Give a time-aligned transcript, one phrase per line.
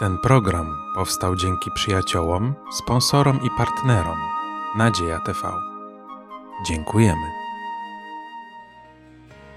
[0.00, 4.18] Ten program powstał dzięki przyjaciołom, sponsorom i partnerom
[4.76, 5.38] Nadzieja TV.
[6.66, 7.26] Dziękujemy.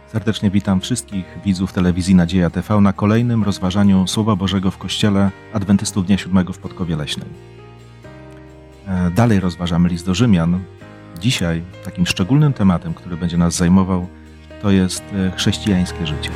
[0.08, 6.06] Serdecznie witam wszystkich widzów telewizji Nadzieja TV na kolejnym rozważaniu Słowa Bożego w Kościele Adwentystów
[6.06, 7.30] Dnia Siódmego w Podkowie Leśnej.
[8.88, 10.60] E, Dalej rozważamy list do Rzymian.
[11.20, 14.08] Dzisiaj takim szczególnym tematem, który będzie nas zajmował,
[14.62, 16.30] to jest e, chrześcijańskie życie.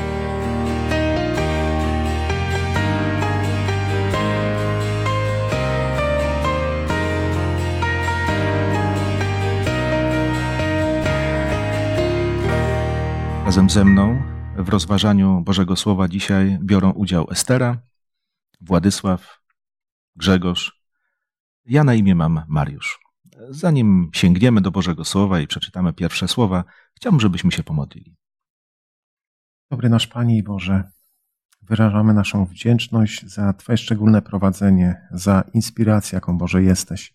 [13.57, 14.21] Razem ze mną
[14.57, 17.77] w rozważaniu Bożego Słowa dzisiaj biorą udział Estera,
[18.61, 19.41] Władysław,
[20.15, 20.81] Grzegorz.
[21.65, 22.99] Ja na imię mam Mariusz.
[23.49, 28.15] Zanim sięgniemy do Bożego Słowa i przeczytamy pierwsze słowa, chciałbym, żebyśmy się pomodlili.
[29.71, 30.91] Dobry nasz Panie i Boże,
[31.61, 37.13] wyrażamy naszą wdzięczność za Twoje szczególne prowadzenie, za inspirację, jaką Boże jesteś,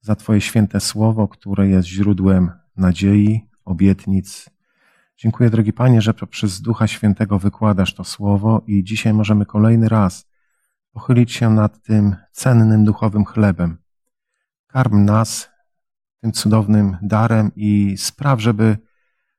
[0.00, 4.55] za Twoje święte słowo, które jest źródłem nadziei, obietnic.
[5.18, 10.26] Dziękuję, drogi Panie, że przez Ducha Świętego wykładasz to słowo i dzisiaj możemy kolejny raz
[10.90, 13.78] pochylić się nad tym cennym duchowym chlebem.
[14.66, 15.50] Karm nas
[16.20, 18.78] tym cudownym darem i spraw, żeby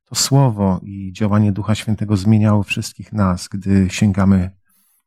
[0.06, 4.52] to słowo i działanie Ducha Świętego zmieniało wszystkich nas, gdy sięgamy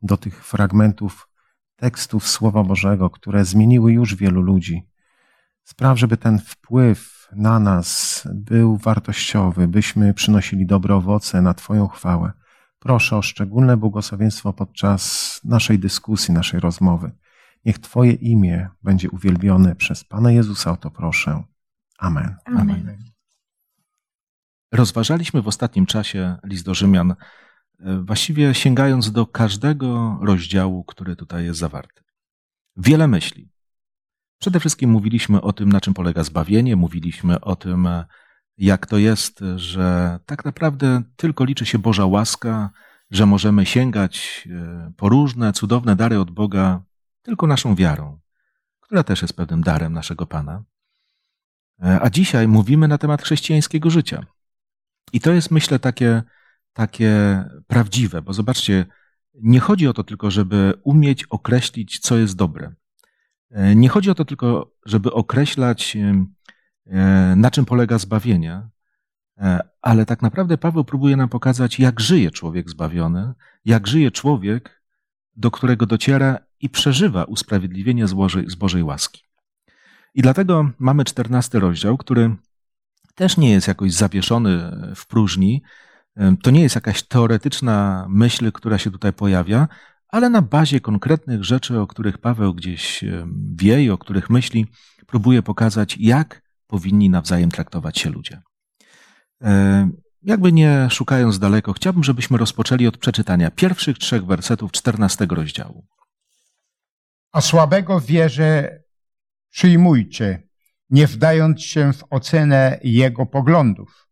[0.02, 1.28] do tych fragmentów
[1.76, 4.88] tekstów Słowa Bożego, które zmieniły już wielu ludzi.
[5.64, 12.32] Spraw, żeby ten wpływ na nas był wartościowy, byśmy przynosili dobre owoce na Twoją chwałę.
[12.78, 17.10] Proszę o szczególne błogosławieństwo podczas naszej dyskusji, naszej rozmowy.
[17.64, 21.42] Niech Twoje imię będzie uwielbione przez Pana Jezusa, o to proszę.
[21.98, 22.36] Amen.
[22.44, 22.98] Amen.
[24.72, 27.16] Rozważaliśmy w ostatnim czasie list do Rzymian, e,
[28.02, 32.02] właściwie sięgając do każdego rozdziału, który tutaj jest zawarty.
[32.76, 33.48] Wiele myśli.
[34.40, 38.04] Przede wszystkim mówiliśmy o tym, na czym polega zbawienie, mówiliśmy o tym, e,
[38.58, 42.70] jak to jest, że tak naprawdę tylko liczy się Boża łaska,
[43.10, 46.82] że możemy sięgać e, po różne cudowne dary od Boga
[47.22, 48.20] tylko naszą wiarą,
[48.80, 50.64] która też jest pewnym darem naszego Pana.
[52.00, 54.26] A dzisiaj mówimy na temat chrześcijańskiego życia.
[55.12, 56.22] I to jest, myślę, takie,
[56.72, 58.86] takie prawdziwe, bo zobaczcie,
[59.34, 62.74] nie chodzi o to tylko, żeby umieć określić, co jest dobre.
[63.76, 65.96] Nie chodzi o to tylko, żeby określać,
[67.36, 68.68] na czym polega zbawienie,
[69.82, 73.34] ale tak naprawdę Paweł próbuje nam pokazać, jak żyje człowiek zbawiony,
[73.64, 74.82] jak żyje człowiek,
[75.36, 79.22] do którego dociera i przeżywa usprawiedliwienie z Bożej, z Bożej łaski.
[80.14, 82.36] I dlatego mamy czternasty rozdział, który
[83.14, 85.62] też nie jest jakoś zawieszony w próżni.
[86.42, 89.68] To nie jest jakaś teoretyczna myśl, która się tutaj pojawia,
[90.12, 93.04] ale na bazie konkretnych rzeczy, o których Paweł gdzieś
[93.54, 94.66] wie i o których myśli,
[95.06, 98.40] próbuje pokazać, jak powinni nawzajem traktować się ludzie.
[100.22, 105.86] Jakby nie szukając daleko, chciałbym, żebyśmy rozpoczęli od przeczytania pierwszych trzech wersetów czternastego rozdziału.
[107.32, 108.82] A słabego wierze
[109.50, 110.48] przyjmujcie,
[110.90, 114.08] nie wdając się w ocenę jego poglądów.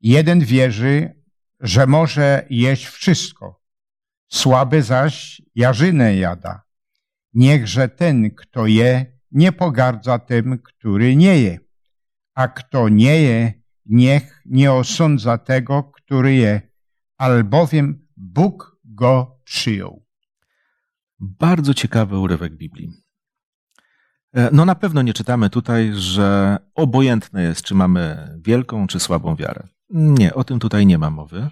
[0.00, 1.14] Jeden wierzy,
[1.60, 3.57] że może jeść wszystko,
[4.28, 6.62] słaby zaś jarzynę jada.
[7.34, 11.58] Niechże ten, kto je, nie pogardza tym, który nie je,
[12.34, 13.52] a kto nie je,
[13.86, 16.62] niech nie osądza tego, który je,
[17.16, 20.04] albowiem Bóg go przyjął.
[21.18, 22.92] Bardzo ciekawy urywek Biblii.
[24.52, 29.68] No na pewno nie czytamy tutaj, że obojętne jest, czy mamy wielką, czy słabą wiarę.
[29.90, 31.50] Nie, o tym tutaj nie ma mowy.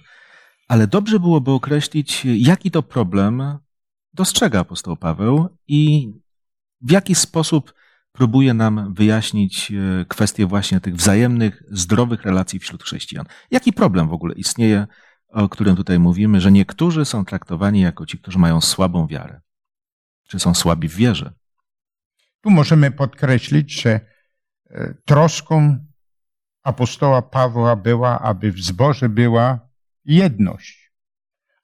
[0.68, 3.58] Ale dobrze byłoby określić, jaki to problem
[4.14, 6.12] dostrzega apostoł Paweł i
[6.80, 7.74] w jaki sposób
[8.12, 9.72] próbuje nam wyjaśnić
[10.08, 13.26] kwestię właśnie tych wzajemnych, zdrowych relacji wśród chrześcijan.
[13.50, 14.86] Jaki problem w ogóle istnieje,
[15.28, 19.40] o którym tutaj mówimy, że niektórzy są traktowani jako ci, którzy mają słabą wiarę,
[20.28, 21.32] czy są słabi w wierze.
[22.40, 24.00] Tu możemy podkreślić, że
[25.04, 25.78] troską
[26.62, 29.65] apostoła Pawła była, aby w zborze była
[30.06, 30.92] jedność.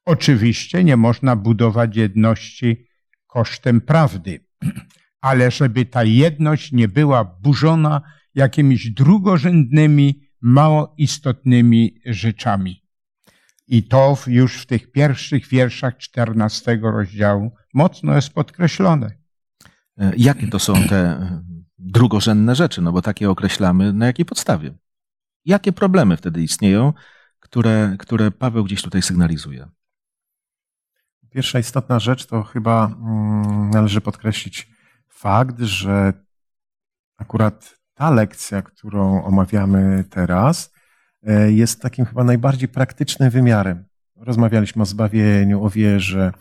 [0.05, 2.87] Oczywiście nie można budować jedności
[3.27, 4.47] kosztem prawdy,
[5.21, 8.03] ale żeby ta jedność nie była burzona
[8.35, 12.83] jakimiś drugorzędnymi, mało istotnymi rzeczami.
[13.67, 19.11] I to już w tych pierwszych wierszach czternastego rozdziału mocno jest podkreślone.
[20.17, 21.29] Jakie to są te
[21.79, 22.83] drugorzędne rzeczy?
[22.83, 24.75] No bo takie określamy na jakiej podstawie?
[25.45, 26.93] Jakie problemy wtedy istnieją,
[27.53, 29.69] które, które Paweł gdzieś tutaj sygnalizuje?
[31.31, 34.69] Pierwsza istotna rzecz to chyba mm, należy podkreślić
[35.09, 36.13] fakt, że
[37.17, 40.73] akurat ta lekcja, którą omawiamy teraz,
[41.23, 43.85] e, jest takim chyba najbardziej praktycznym wymiarem.
[44.17, 46.33] Rozmawialiśmy o zbawieniu, o wierze,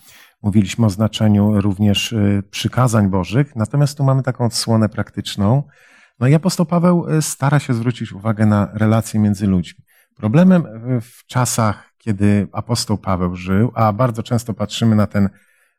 [0.41, 5.63] mówiliśmy o znaczeniu również e, przykazań Bożych, natomiast tu mamy taką odsłonę praktyczną.
[6.19, 9.83] No i apostoł Paweł e, stara się zwrócić uwagę na relacje między ludźmi.
[10.21, 10.63] Problemem
[11.01, 15.29] w czasach, kiedy apostoł Paweł żył, a bardzo często patrzymy na ten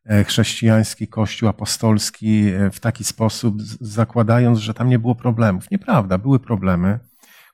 [0.04, 5.70] E, chrześcijański kościół apostolski e, w taki sposób, zakładając, że tam nie było problemów.
[5.70, 6.98] Nieprawda, były problemy.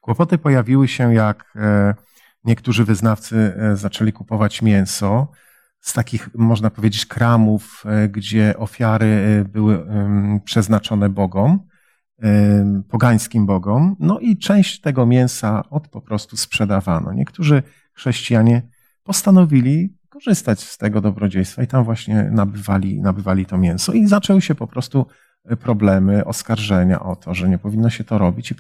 [0.00, 1.94] Kłopoty pojawiły się, jak e,
[2.44, 5.29] niektórzy wyznawcy zaczęli kupować mięso
[5.81, 9.87] z takich, można powiedzieć, kramów, gdzie ofiary były
[10.44, 11.67] przeznaczone bogom,
[12.88, 17.12] pogańskim bogom, no i część tego mięsa od po prostu sprzedawano.
[17.12, 17.62] Niektórzy
[17.92, 18.62] chrześcijanie
[19.02, 23.92] postanowili korzystać z tego dobrodziejstwa i tam właśnie nabywali, nabywali to mięso.
[23.92, 25.06] I zaczęły się po prostu
[25.44, 28.50] e, problemy, oskarżenia o to, że nie powinno się to robić.
[28.50, 28.54] I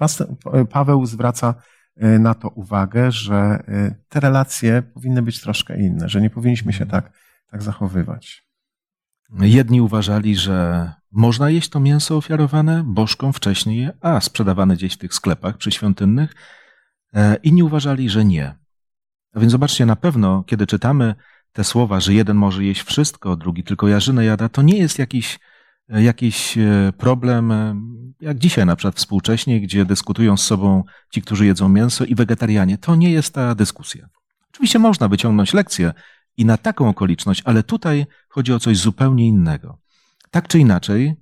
[0.70, 1.54] Paweł zwraca
[1.96, 6.72] e, na to uwagę, że e, te relacje powinny być troszkę inne, że nie powinniśmy
[6.72, 7.12] się tak,
[7.50, 8.48] tak zachowywać.
[9.40, 15.14] Jedni uważali, że można jeść to mięso ofiarowane bożkom wcześniej, a sprzedawane gdzieś w tych
[15.14, 16.34] sklepach przyświątynnych.
[17.42, 18.54] Inni uważali, że nie.
[19.34, 21.14] A więc zobaczcie, na pewno, kiedy czytamy
[21.52, 25.38] te słowa, że jeden może jeść wszystko, drugi tylko jarzynę jada, to nie jest jakiś,
[25.88, 27.76] e, jakiś e, problem, e,
[28.20, 32.78] jak dzisiaj na przykład współcześnie, gdzie dyskutują z sobą ci, którzy jedzą mięso i wegetarianie.
[32.78, 34.08] To nie jest ta dyskusja.
[34.50, 35.92] Oczywiście można wyciągnąć lekcję
[36.36, 39.78] i na taką okoliczność, ale tutaj chodzi o coś zupełnie innego.
[40.30, 41.16] Tak czy inaczej,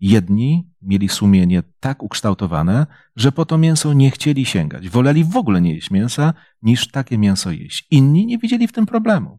[0.00, 2.86] Jedni mieli sumienie tak ukształtowane,
[3.16, 4.88] że po to mięso nie chcieli sięgać.
[4.88, 7.86] Woleli w ogóle nie jeść mięsa, niż takie mięso jeść.
[7.90, 9.38] Inni nie widzieli w tym problemu.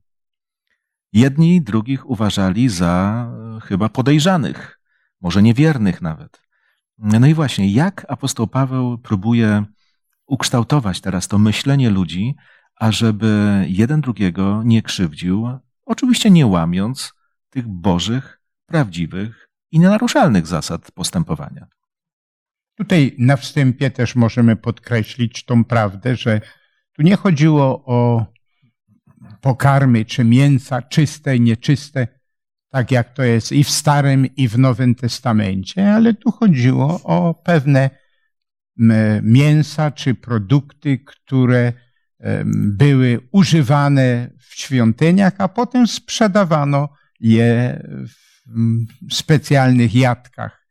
[1.14, 3.26] Jedni drugich uważali za
[3.58, 4.80] e, chyba podejrzanych,
[5.22, 6.42] może niewiernych nawet.
[6.98, 9.66] No i właśnie, jak apostoł Paweł próbuje
[10.28, 12.36] ukształtować teraz to myślenie ludzi,
[12.76, 15.48] ażeby jeden drugiego nie krzywdził,
[15.86, 17.14] oczywiście nie łamiąc
[17.50, 18.39] tych bożych,
[18.70, 21.68] prawdziwych i nienaruszalnych zasad postępowania.
[22.76, 26.42] Tutaj na wstępie też możemy podkreślić tą prawdę, że
[26.94, 28.26] tu nie chodziło o
[29.42, 32.08] pokarmy czy mięsa czyste nieczyste,
[32.70, 37.34] tak jak to jest i w Starym, i w Nowym Testamencie, ale tu chodziło o
[37.34, 37.90] pewne
[39.22, 41.74] mięsa czy produkty, które
[42.54, 46.90] były używane w świątyniach, a potem sprzedawano
[47.20, 48.29] je w
[49.12, 50.66] specjalnych jadkach,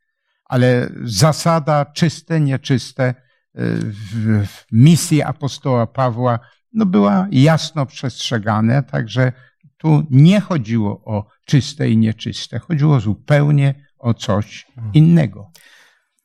[0.45, 3.13] ale zasada czyste, nieczyste e,
[3.53, 6.39] w misji apostoła Pawła
[6.73, 9.33] no była jasno przestrzegane, także
[9.77, 15.51] tu nie chodziło o czyste i nieczyste, chodziło zupełnie o coś innego.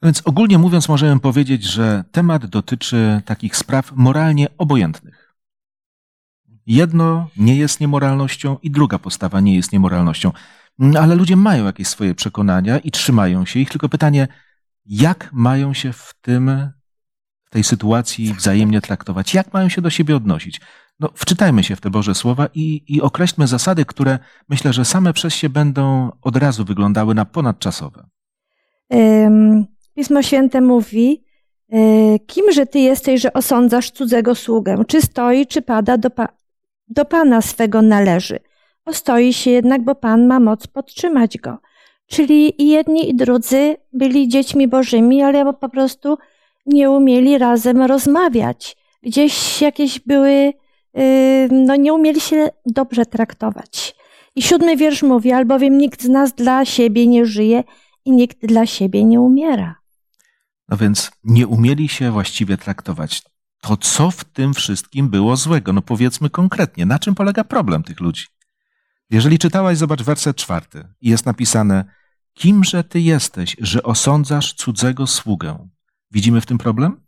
[0.02, 5.34] Więc ogólnie mówiąc, możemy powiedzieć, że temat dotyczy takich spraw moralnie obojętnych.
[6.66, 10.32] Jedno nie jest niemoralnością i druga postawa nie jest niemoralnością.
[10.80, 13.70] Mm, ale ludzie mają jakieś swoje przekonania i trzymają się ich.
[13.70, 14.28] Tylko pytanie,
[14.86, 16.70] jak mają się w tym,
[17.44, 19.34] w tej sytuacji wzajemnie traktować?
[19.34, 20.60] Jak mają się do siebie odnosić?
[21.00, 24.18] No, wczytajmy się w te Boże Słowa i, i określmy zasady, które
[24.48, 28.06] myślę, że same przez się będą od razu wyglądały na ponadczasowe.
[29.94, 31.24] Pismo Święte mówi,
[31.72, 34.84] e, kimże ty jesteś, że osądzasz cudzego sługę?
[34.88, 36.28] Czy stoi, czy pada, do, pa,
[36.88, 38.38] do Pana swego należy.
[38.86, 41.58] Ostoi się jednak, bo Pan ma moc podtrzymać go.
[42.06, 46.18] Czyli i jedni i drudzy byli dziećmi bożymi, ale po prostu
[46.66, 48.76] nie umieli razem rozmawiać.
[49.02, 50.52] Gdzieś jakieś były,
[50.94, 53.94] yy, no nie umieli się dobrze traktować.
[54.36, 57.64] I siódmy wiersz mówi, albowiem nikt z nas dla siebie nie żyje
[58.04, 59.74] i nikt dla siebie nie umiera.
[60.68, 63.22] No więc nie umieli się właściwie traktować.
[63.60, 65.72] To co w tym wszystkim było złego?
[65.72, 68.26] No powiedzmy konkretnie, na czym polega problem tych ludzi?
[69.10, 71.84] Jeżeli czytałaś, zobacz werset czwarty jest napisane,
[72.34, 75.68] kimże ty jesteś, że osądzasz cudzego sługę?
[76.10, 77.00] Widzimy w tym problem?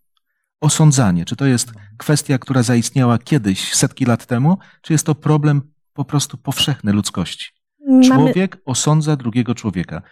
[0.61, 5.63] Osądzanie, czy to jest kwestia, która zaistniała kiedyś, setki lat temu, czy jest to problem
[5.93, 7.47] po prostu powszechny ludzkości?
[8.05, 8.65] Człowiek Mamy...
[8.65, 10.03] osądza drugiego człowieka.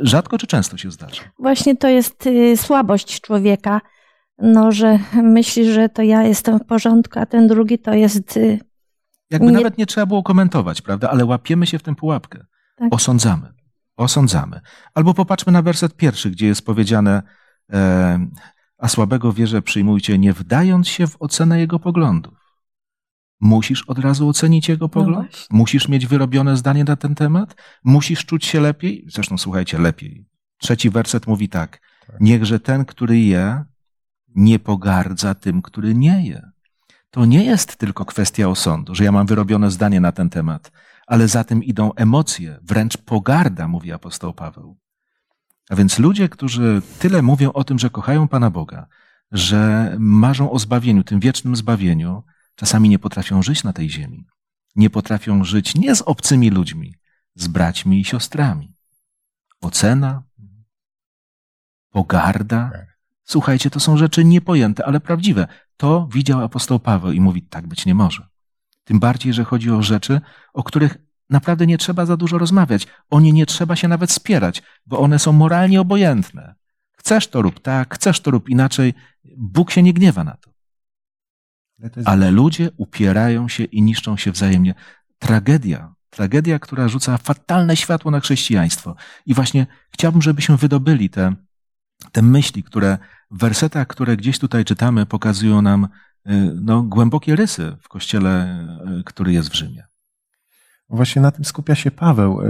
[0.00, 1.22] Rzadko czy często się zdarza?
[1.38, 3.80] Właśnie to jest y, słabość człowieka,
[4.38, 8.58] no, że myśli, że to ja jestem w porządku, a ten drugi to jest y,
[9.30, 9.52] jakby nie...
[9.52, 11.10] nawet nie trzeba było komentować, prawda?
[11.10, 12.44] Ale łapiemy się w tę pułapkę.
[12.76, 12.94] Tak.
[12.94, 13.52] Osądzamy.
[13.96, 14.60] Osądzamy.
[14.94, 17.22] Albo popatrzmy na werset pierwszy, gdzie jest powiedziane,
[17.72, 18.26] e,
[18.78, 22.44] a słabego wierze przyjmujcie, nie wdając się w ocenę jego poglądów.
[23.40, 25.30] Musisz od razu ocenić jego pogląd?
[25.30, 25.56] właśnie.
[25.56, 27.56] Musisz mieć wyrobione zdanie na ten temat?
[27.84, 29.04] Musisz czuć się lepiej?
[29.08, 30.26] Zresztą słuchajcie, lepiej.
[30.58, 31.80] Trzeci werset mówi tak.
[32.06, 32.16] Tak.
[32.20, 33.64] Niechże ten, który je,
[34.34, 36.50] nie pogardza tym, który nie je.
[37.14, 40.72] To nie jest tylko kwestia osądu, że ja mam wyrobione zdanie na ten temat,
[41.06, 44.76] ale za tym idą emocje, wręcz pogarda, mówi apostoł Paweł.
[45.70, 48.86] A więc ludzie, którzy tyle mówią o tym, że kochają Pana Boga,
[49.32, 52.22] że marzą o zbawieniu, tym wiecznym zbawieniu,
[52.54, 54.26] czasami nie potrafią żyć na tej ziemi.
[54.76, 56.94] Nie potrafią żyć nie z obcymi ludźmi,
[57.34, 58.74] z braćmi i siostrami.
[59.60, 60.22] Ocena,
[61.90, 62.70] pogarda.
[63.24, 65.46] Słuchajcie, to są rzeczy niepojęte, ale prawdziwe.
[65.76, 68.28] To widział apostoł Paweł i mówi, tak być nie może.
[68.84, 70.20] Tym bardziej, że chodzi o rzeczy,
[70.54, 70.98] o których
[71.30, 72.86] naprawdę nie trzeba za dużo rozmawiać.
[73.10, 76.54] O nie nie trzeba się nawet spierać, bo one są moralnie obojętne.
[76.92, 78.94] Chcesz to rób tak, chcesz to rób inaczej.
[79.36, 80.50] Bóg się nie gniewa na to.
[82.04, 84.74] Ale ludzie upierają się i niszczą się wzajemnie.
[85.18, 88.96] Tragedia, tragedia, która rzuca fatalne światło na chrześcijaństwo.
[89.26, 91.34] I właśnie chciałbym, żebyśmy wydobyli te,
[92.12, 92.98] te myśli, które
[93.30, 95.88] w wersetach, które gdzieś tutaj czytamy, pokazują nam y,
[96.60, 98.58] no, głębokie rysy w kościele,
[99.00, 99.84] y, który jest w Rzymie.
[100.88, 102.40] Właśnie na tym skupia się Paweł.
[102.40, 102.46] E,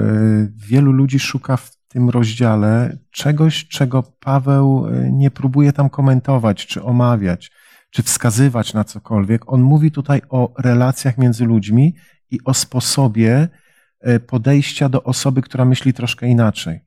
[0.57, 7.53] Wielu ludzi szuka w tym rozdziale czegoś, czego Paweł nie próbuje tam komentować, czy omawiać,
[7.91, 9.53] czy wskazywać na cokolwiek.
[9.53, 11.95] On mówi tutaj o relacjach między ludźmi
[12.31, 13.49] i o sposobie
[14.27, 16.81] podejścia do osoby, która myśli troszkę inaczej.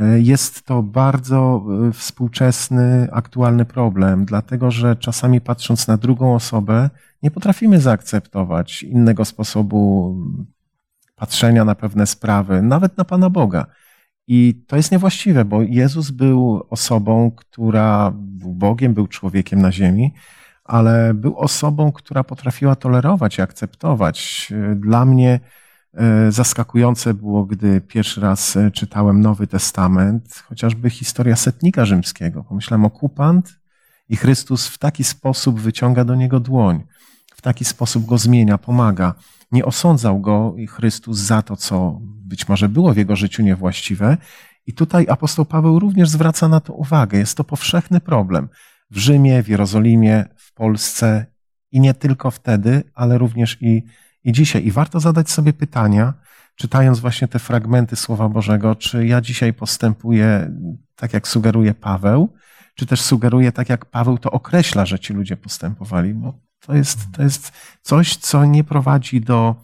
[0.00, 6.90] E, Jest to bardzo e, współczesny, aktualny problem, dlatego że czasami patrząc na drugą osobę,
[7.22, 10.16] nie potrafimy zaakceptować innego sposobu
[11.16, 13.66] patrzenia na pewne sprawy, nawet na Pana Boga.
[14.26, 20.14] I to jest niewłaściwe, bo Jezus był osobą, która był Bogiem, był człowiekiem na ziemi,
[20.64, 24.48] ale był osobą, która potrafiła tolerować i akceptować.
[24.76, 25.40] Dla mnie e,
[26.28, 32.44] zaskakujące było, gdy pierwszy raz e, czytałem Nowy Testament, chociażby historia setnika rzymskiego.
[32.44, 33.60] Pomyślałem, okupant
[34.08, 36.84] i Chrystus w taki sposób wyciąga do niego dłoń,
[37.34, 39.14] w taki sposób go zmienia, pomaga.
[39.52, 44.16] Nie osądzał go i Chrystus za to, co być może było w jego życiu niewłaściwe.
[44.66, 47.18] I tutaj apostoł Paweł również zwraca na to uwagę.
[47.18, 48.48] Jest to powszechny problem
[48.90, 51.26] w Rzymie, w Jerozolimie, w Polsce
[51.70, 53.82] i nie tylko wtedy, ale również i,
[54.24, 54.66] i dzisiaj.
[54.66, 56.14] I warto zadać sobie pytania,
[56.56, 60.50] czytając właśnie te fragmenty Słowa Bożego, czy ja dzisiaj postępuję
[60.96, 62.34] tak, jak sugeruje Paweł,
[62.74, 66.98] czy też sugeruję tak, jak Paweł to określa, że ci ludzie postępowali, bo to jest,
[67.12, 67.52] to jest
[67.82, 69.56] coś, co nie prowadzi do,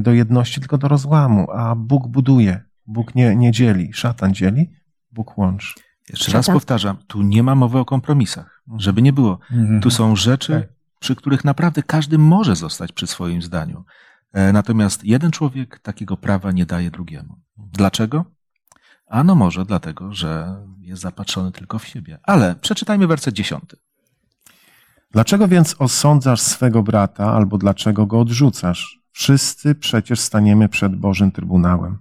[0.00, 4.70] do jedności, tylko do rozłamu, a Bóg buduje, Bóg nie, nie dzieli, szatan dzieli,
[5.12, 5.74] Bóg łączy.
[6.08, 9.38] Jeszcze raz powtarzam, tu nie ma mowy o kompromisach, żeby nie było.
[9.52, 9.80] Mhm.
[9.80, 10.79] Tu są rzeczy, Tak.
[11.00, 13.84] Przy których naprawdę każdy może zostać przy swoim zdaniu.
[14.32, 17.40] E, Natomiast jeden człowiek takiego prawa nie daje drugiemu.
[17.56, 18.24] Dlaczego?
[19.06, 22.18] Ano może dlatego, że jest zapatrzony tylko w siebie.
[22.22, 23.76] Ale przeczytajmy werset dziesiąty.
[25.10, 29.00] Dlaczego więc osądzasz swego brata, albo dlaczego go odrzucasz?
[29.12, 31.98] Wszyscy przecież staniemy przed Bożym Trybunałem.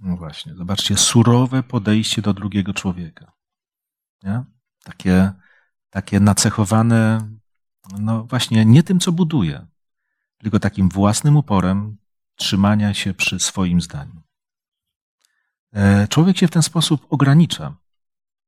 [0.00, 3.32] No właśnie, zobaczcie, surowe podejście do drugiego człowieka.
[4.22, 4.44] Nie?
[4.84, 5.32] Takie,
[5.90, 7.28] takie nacechowane,
[7.98, 9.66] no właśnie, nie tym, co buduje,
[10.38, 11.96] tylko takim własnym uporem
[12.36, 14.22] trzymania się przy swoim zdaniu.
[15.72, 17.76] E, Człowiek się w ten sposób ogranicza.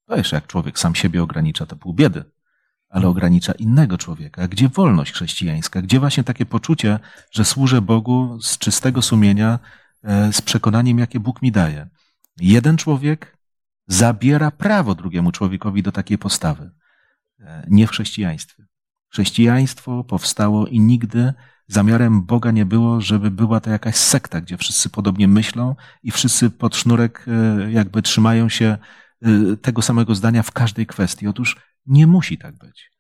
[0.07, 2.25] To jeszcze jak człowiek sam siebie ogranicza, to pół biedy,
[2.89, 4.49] ale ogranicza innego człowieka.
[4.49, 5.83] Gdzie wolność chrześcijańska?
[5.83, 6.99] Gdzie właśnie takie poczucie,
[7.31, 9.59] że służę Bogu z czystego sumienia,
[10.03, 11.89] e, z przekonaniem, jakie Bóg mi daje?
[12.41, 13.39] Jeden człowiek
[13.87, 16.71] zabiera prawo drugiemu człowiekowi do takiej postawy.
[17.69, 18.65] Nie w chrześcijaństwie.
[19.13, 21.33] Chrześcijaństwo powstało i nigdy
[21.67, 26.51] zamiarem Boga nie było, żeby była to jakaś sekta, gdzie wszyscy podobnie myślą i wszyscy
[26.51, 28.77] pod sznurek e, jakby trzymają się
[29.23, 31.29] e, tego samego zdania w każdej kwestii.
[31.29, 31.57] Otóż
[31.87, 32.91] nie musi tak być.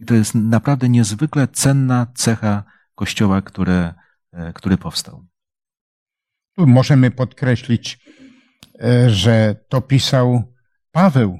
[0.00, 2.64] I to jest naprawdę niezwykle cenna cecha
[2.94, 3.94] Kościoła, które,
[4.32, 5.26] e, który powstał.
[6.56, 7.98] Tu możemy podkreślić,
[9.06, 10.54] że to pisał
[10.92, 11.38] Paweł,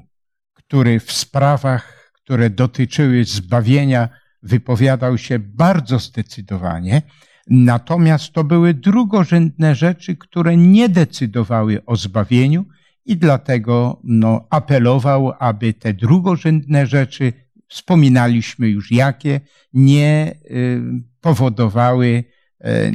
[0.53, 1.98] który w sprawach,
[2.29, 4.09] które dotyczyły zbawienia,
[4.43, 7.01] wypowiadał się bardzo zdecydowanie.
[7.47, 12.65] Natomiast to były drugorzędne rzeczy, które nie decydowały o zbawieniu
[13.05, 17.33] i dlatego no, apelował, aby te drugorzędne rzeczy,
[17.67, 19.41] wspominaliśmy już jakie,
[19.73, 20.81] nie y,
[21.21, 22.91] powodowały y,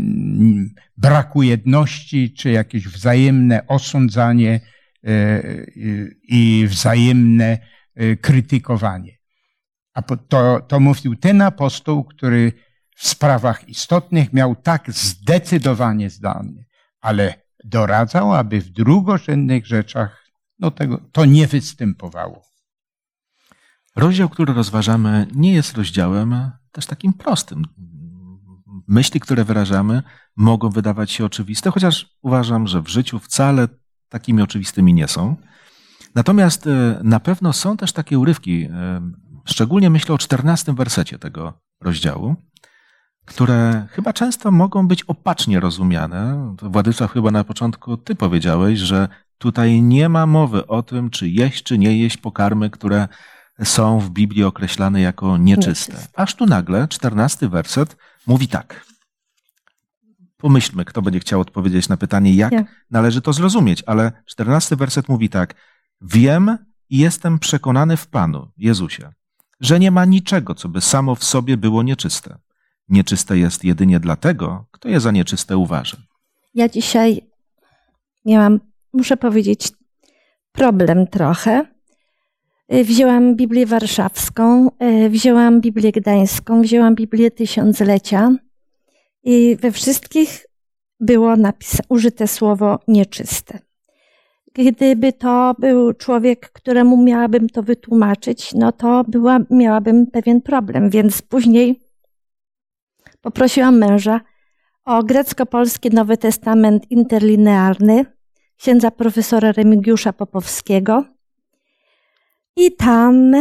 [0.97, 4.61] braku jedności, czy jakieś wzajemne osądzanie
[5.05, 7.59] y, i wzajemne
[8.21, 9.14] krytykowanie.
[10.29, 12.53] To, to mówił ten apostoł, który
[12.97, 16.65] w sprawach istotnych miał tak zdecydowanie zdanie,
[17.01, 17.35] ale
[17.65, 20.25] doradzał, aby w drugorzędnych rzeczach
[20.59, 22.43] no tego, to nie występowało.
[23.97, 27.65] Rozdział, który rozważamy, nie jest rozdziałem też takim prostym.
[28.89, 30.03] Myśli, które wyrażamy,
[30.37, 33.69] mogą wydawać się oczywiste, chociaż uważam, że w życiu wcale
[34.09, 35.37] takimi oczywistymi nie są.
[36.15, 39.01] Natomiast e, na pewno są też takie urywki, e,
[39.45, 42.37] szczególnie myślę o czternastym wersecie tego rozdziału,
[43.25, 46.55] które chyba często mogą być opacznie rozumiane.
[46.63, 49.09] Władysław, chyba na początku ty powiedziałeś, że
[49.39, 53.09] tutaj nie ma mowy o tym, czy jeść, czy nie jeść pokarmy, które
[53.65, 55.93] są w Biblii określane jako nieczyste.
[55.93, 56.21] nieczyste.
[56.21, 57.97] Aż tu nagle, czternasty werset
[58.27, 58.87] mówi tak.
[60.37, 62.65] Pomyślmy, kto będzie chciał odpowiedzieć na pytanie, jak ja.
[62.91, 65.55] należy to zrozumieć, ale czternasty werset mówi tak.
[66.01, 66.59] Wiem
[66.91, 69.13] i jestem przekonany w Panu, Jezusie,
[69.61, 72.37] że nie ma niczego, co by samo w sobie było nieczyste.
[72.89, 75.97] Nieczyste jest jedynie dlatego, kto je za nieczyste uważa.
[76.55, 77.21] Ja dzisiaj
[78.25, 78.61] miałam,
[78.93, 79.73] muszę powiedzieć,
[80.53, 81.67] problem trochę.
[82.75, 84.71] Y, wzięłam Biblię Warszawską,
[85.05, 88.31] y, wzięłam Biblię Gdańską, wzięłam Biblię Tysiąclecia
[89.23, 90.47] i we wszystkich
[91.01, 93.59] było napis- użyte słowo nieczyste.
[94.55, 101.23] Gdyby to był człowiek, któremu miałabym to wytłumaczyć, no to była, miałabym pewien problem, więc
[101.23, 101.81] później
[103.21, 104.21] poprosiłam męża
[104.85, 108.05] o grecko-polski Nowy Testament interlinearny
[108.57, 111.05] księdza profesora Remigiusza Popowskiego.
[112.57, 113.35] I tam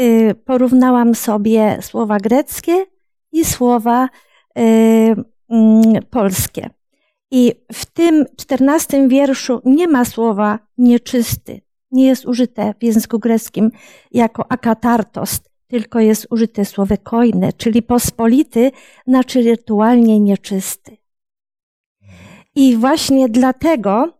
[0.00, 2.86] y, porównałam sobie słowa greckie
[3.32, 4.08] i słowa
[4.58, 4.60] y,
[5.50, 6.70] mm, polskie.
[7.30, 11.60] I w tym czternastym wierszu nie ma słowa nieczysty.
[11.90, 13.70] Nie jest użyte w języku greckim
[14.10, 18.70] jako akatartost, tylko jest użyte słowo kojne, czyli pospolity,
[19.06, 20.96] znaczy rytualnie nieczysty.
[22.54, 24.18] I właśnie dlatego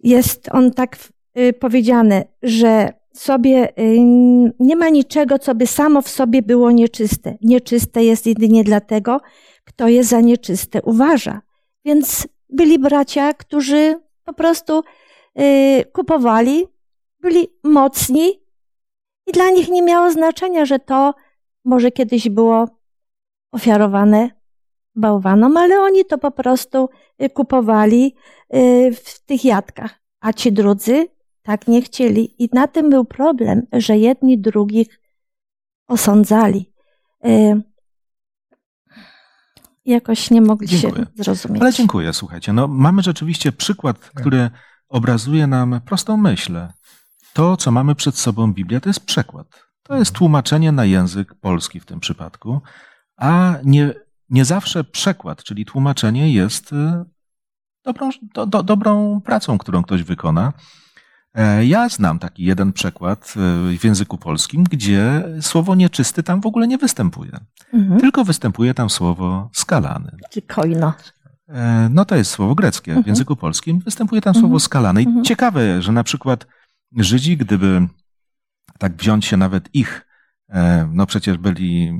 [0.00, 0.96] jest on tak
[1.38, 3.98] y, powiedziane, że sobie y,
[4.60, 7.38] nie ma niczego, co by samo w sobie było nieczyste.
[7.42, 9.20] Nieczyste jest jedynie dlatego,
[9.64, 11.42] kto je za nieczyste uważa.
[11.84, 14.82] Więc byli bracia, którzy po prostu
[15.40, 16.66] y, kupowali,
[17.20, 18.42] byli mocni
[19.26, 21.14] i dla nich nie miało znaczenia, że to
[21.64, 22.68] może kiedyś było
[23.52, 24.30] ofiarowane
[24.94, 26.88] bałwanom, ale oni to po prostu
[27.22, 28.14] y, kupowali
[28.54, 31.06] y, w tych jadkach, a ci drudzy
[31.42, 32.44] tak nie chcieli.
[32.44, 35.00] I na tym był problem, że jedni drugich
[35.88, 36.72] osądzali.
[39.84, 41.06] Jakoś nie mogli dziękuję.
[41.16, 41.62] się zrozumieć.
[41.62, 42.52] Ale dziękuję, słuchajcie.
[42.52, 44.50] No, mamy rzeczywiście przykład, który
[44.88, 46.60] obrazuje nam prostą myśl.
[47.32, 49.46] To, co mamy przed sobą Biblia, to jest przekład.
[49.82, 52.60] To jest tłumaczenie na język polski w tym przypadku,
[53.16, 53.94] a nie,
[54.30, 57.04] nie zawsze przekład, czyli tłumaczenie jest y,
[57.84, 60.52] dobrą, do, do, dobrą pracą, którą ktoś wykona.
[61.34, 63.34] E, ja znam taki jeden przekład
[63.72, 67.40] y, w języku polskim, gdzie słowo nieczysty tam w ogóle nie występuje.
[67.72, 68.00] Mhm.
[68.00, 70.16] Tylko występuje tam słowo skalany.
[70.30, 70.94] Czy kojno.
[71.48, 72.92] E, no to jest słowo greckie.
[72.92, 73.10] W mhm.
[73.10, 74.60] języku polskim występuje tam słowo mhm.
[74.60, 75.02] skalany.
[75.02, 75.24] I mhm.
[75.24, 76.46] ciekawe, że na przykład
[76.96, 77.88] Żydzi, gdyby
[78.78, 80.06] tak wziąć się nawet ich,
[80.50, 81.92] e, no przecież byli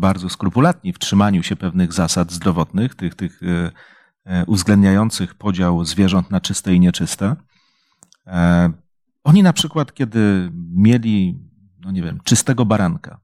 [0.00, 3.70] bardzo skrupulatni w trzymaniu się pewnych zasad zdrowotnych, tych, tych e,
[4.24, 7.36] e, uwzględniających podział zwierząt na czyste i nieczyste.
[9.24, 11.38] Oni na przykład, kiedy mieli,
[11.80, 13.20] no nie wiem, czystego baranka,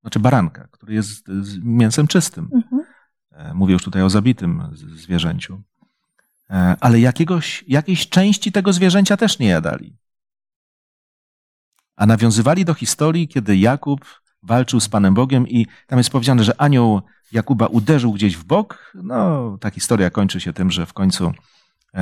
[0.00, 1.26] znaczy baranka, który jest
[1.62, 3.56] mięsem czystym, mhm.
[3.56, 4.62] mówię już tutaj o zabitym
[4.94, 5.62] zwierzęciu,
[6.80, 9.96] ale jakiegoś, jakiejś części tego zwierzęcia też nie jadali
[11.96, 16.60] a nawiązywali do historii, kiedy Jakub walczył z Panem Bogiem i tam jest powiedziane, że
[16.60, 17.00] anioł
[17.32, 18.92] Jakuba uderzył gdzieś w bok.
[18.94, 21.32] No, ta historia kończy się tym, że w końcu e,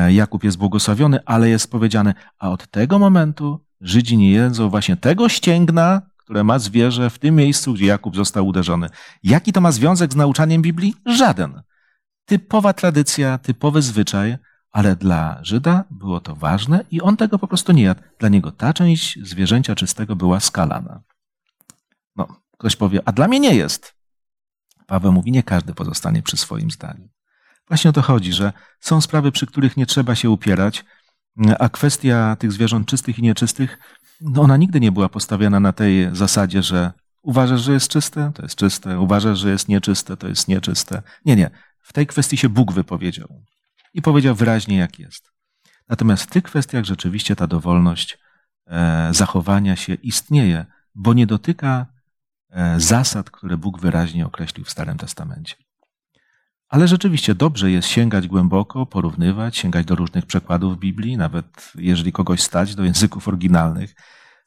[0.09, 5.29] Jakub jest błogosławiony, ale jest powiedziane, a od tego momentu Żydzi nie jedzą właśnie tego
[5.29, 8.89] ścięgna, które ma zwierzę w tym miejscu, gdzie Jakub został uderzony.
[9.23, 10.95] Jaki to ma związek z nauczaniem Biblii?
[11.07, 11.63] Żaden.
[12.25, 14.37] Typowa tradycja, typowy zwyczaj,
[14.73, 18.01] ale dla Żyda było to ważne i on tego po prostu nie jadł.
[18.19, 21.03] Dla niego ta część zwierzęcia czystego była skalana.
[22.17, 23.95] No, ktoś powie, a dla mnie nie jest.
[24.87, 27.09] Paweł mówi, nie każdy pozostanie przy swoim zdaniu.
[27.71, 30.85] Właśnie o to chodzi, że są sprawy, przy których nie trzeba się upierać,
[31.59, 33.79] a kwestia tych zwierząt czystych i nieczystych,
[34.21, 38.43] no ona nigdy nie była postawiona na tej zasadzie, że uważasz, że jest czyste, to
[38.43, 41.03] jest czyste, uważasz, że jest nieczyste, to jest nieczyste.
[41.25, 41.51] Nie, nie.
[41.83, 43.43] W tej kwestii się Bóg wypowiedział
[43.95, 45.31] i powiedział wyraźnie, jak jest.
[45.89, 48.19] Natomiast w tych kwestiach rzeczywiście ta dowolność
[48.67, 51.87] e, zachowania się istnieje, bo nie dotyka
[52.51, 55.70] e, zasad, które Bóg wyraźnie określił w Starym Testamencie.
[56.71, 62.43] Ale rzeczywiście dobrze jest sięgać głęboko, porównywać, sięgać do różnych przekładów Biblii, nawet jeżeli kogoś
[62.43, 63.95] stać, do języków oryginalnych,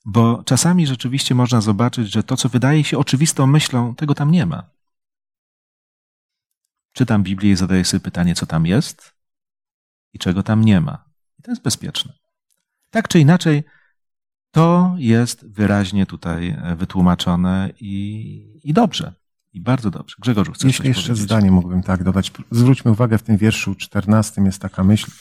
[0.06, 4.46] bo czasami rzeczywiście można zobaczyć, że to, co wydaje się oczywistą myślą, tego tam nie
[4.46, 4.70] ma.
[6.94, 9.14] Czytam Biblię i zadaję sobie pytanie, co tam jest
[10.14, 11.06] i czego tam nie ma.
[11.40, 12.14] I to jest bezpieczne.
[12.90, 13.64] Tak czy inaczej,
[14.52, 19.23] to jest wyraźnie tutaj wytłumaczone i, i dobrze.
[19.54, 20.16] I bardzo dobrze.
[20.20, 21.24] Grzegorzu, chcesz Jeśli jeszcze powiedzieć?
[21.26, 22.32] zdanie mógłbym tak dodać.
[22.52, 25.12] Zwróćmy uwagę, w tym wierszu 14 jest taka myśl.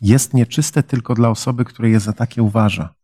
[0.00, 2.94] Jest nieczyste tylko dla osoby, której je za takie uważa.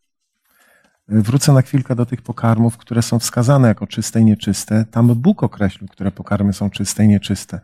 [1.08, 4.84] Wrócę na chwilkę do tych pokarmów, które są wskazane jako czyste i nieczyste.
[4.90, 7.60] Tam Bóg określił, które pokarmy są czyste i nieczyste.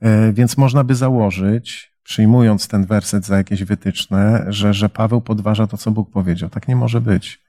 [0.00, 5.66] E, Więc można by założyć, przyjmując ten werset za jakieś wytyczne, że, że Paweł podważa
[5.66, 6.50] to, co Bóg powiedział.
[6.50, 7.47] Tak nie może być.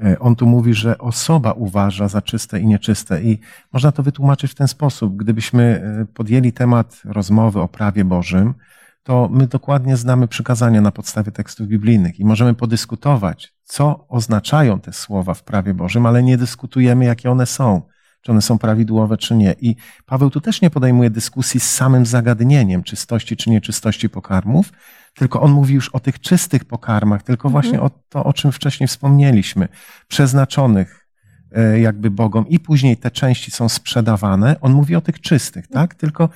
[0.00, 3.22] E, On tu mówi, że osoba uważa za czyste i nieczyste.
[3.22, 3.38] I
[3.72, 5.16] można to wytłumaczyć w ten sposób.
[5.16, 8.54] Gdybyśmy e, podjęli temat rozmowy o prawie Bożym,
[9.02, 14.92] to my dokładnie znamy przykazania na podstawie tekstów biblijnych i możemy podyskutować, co oznaczają te
[14.92, 17.82] słowa w prawie Bożym, ale nie dyskutujemy, jakie one są,
[18.20, 19.54] czy one są prawidłowe, czy nie.
[19.60, 19.76] I
[20.06, 24.72] Paweł tu też nie podejmuje dyskusji z samym zagadnieniem czystości czy nieczystości pokarmów,
[25.14, 28.88] tylko on mówi już o tych czystych pokarmach, tylko właśnie o to, o czym wcześniej
[28.88, 29.68] wspomnieliśmy,
[30.08, 31.08] przeznaczonych
[31.52, 34.60] e, jakby Bogom i później te części są sprzedawane.
[34.60, 35.94] On mówi o tych czystych, tak?
[35.94, 36.28] Tylko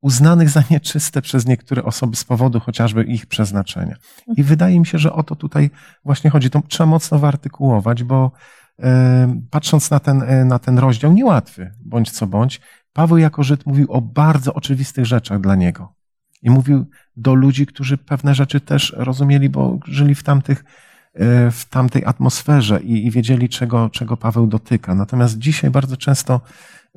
[0.00, 3.96] uznanych za nieczyste przez niektóre osoby z powodu chociażby ich przeznaczenia.
[4.36, 5.70] I wydaje mi się, że o to tutaj
[6.04, 6.50] właśnie chodzi.
[6.50, 8.32] To trzeba mocno wyartykułować, bo
[8.82, 12.60] e, patrząc na ten, e, na ten rozdział, niełatwy, bądź co bądź,
[12.92, 15.94] Paweł jako Żyd mówił o bardzo oczywistych rzeczach dla niego.
[16.42, 20.64] I mówił do ludzi, którzy pewne rzeczy też rozumieli, bo żyli w tamtych,
[21.14, 24.94] e, w tamtej atmosferze i, i wiedzieli, czego, czego Paweł dotyka.
[24.94, 26.40] Natomiast dzisiaj bardzo często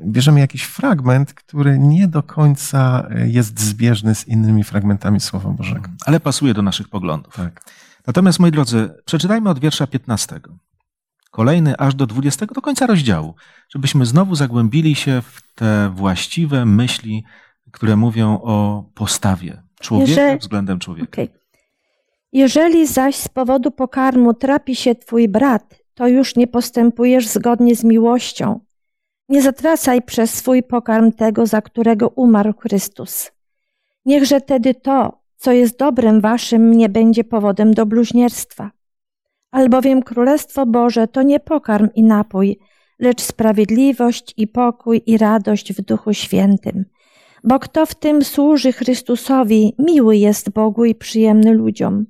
[0.05, 5.89] bierzemy jakiś fragment, który nie do końca e, jest zbieżny z innymi fragmentami Słowa Bożego.
[6.05, 7.35] Ale pasuje do naszych poglądów.
[7.35, 7.61] Tak.
[8.07, 10.39] Natomiast, moi drodzy, przeczytajmy od wiersza 15.
[11.31, 13.35] Kolejny aż do 20, do końca rozdziału,
[13.69, 17.23] żebyśmy znowu zagłębili się w te właściwe myśli,
[17.71, 21.07] które mówią o postawie człowieka Jeżeli- względem człowieka.
[21.11, 21.29] Okej.
[22.33, 27.83] Jeżeli zaś z powodu pokarmu trapi się twój brat, to już nie postępujesz zgodnie z
[27.83, 28.59] miłością.
[29.29, 33.31] Nie zatracaj przez swój pokarm tego, za którego umarł Chrystus.
[34.05, 38.71] Niechże tedy to, co jest dobrem waszym, nie będzie powodem do bluźnierstwa.
[39.51, 42.59] Albowiem Królestwo Boże to nie pokarm i napój,
[42.99, 46.85] lecz sprawiedliwość i pokój i radość w Duchu Świętym.
[47.43, 52.05] Bo kto w tym służy Chrystusowi, miły jest Bogu i przyjemny ludziom.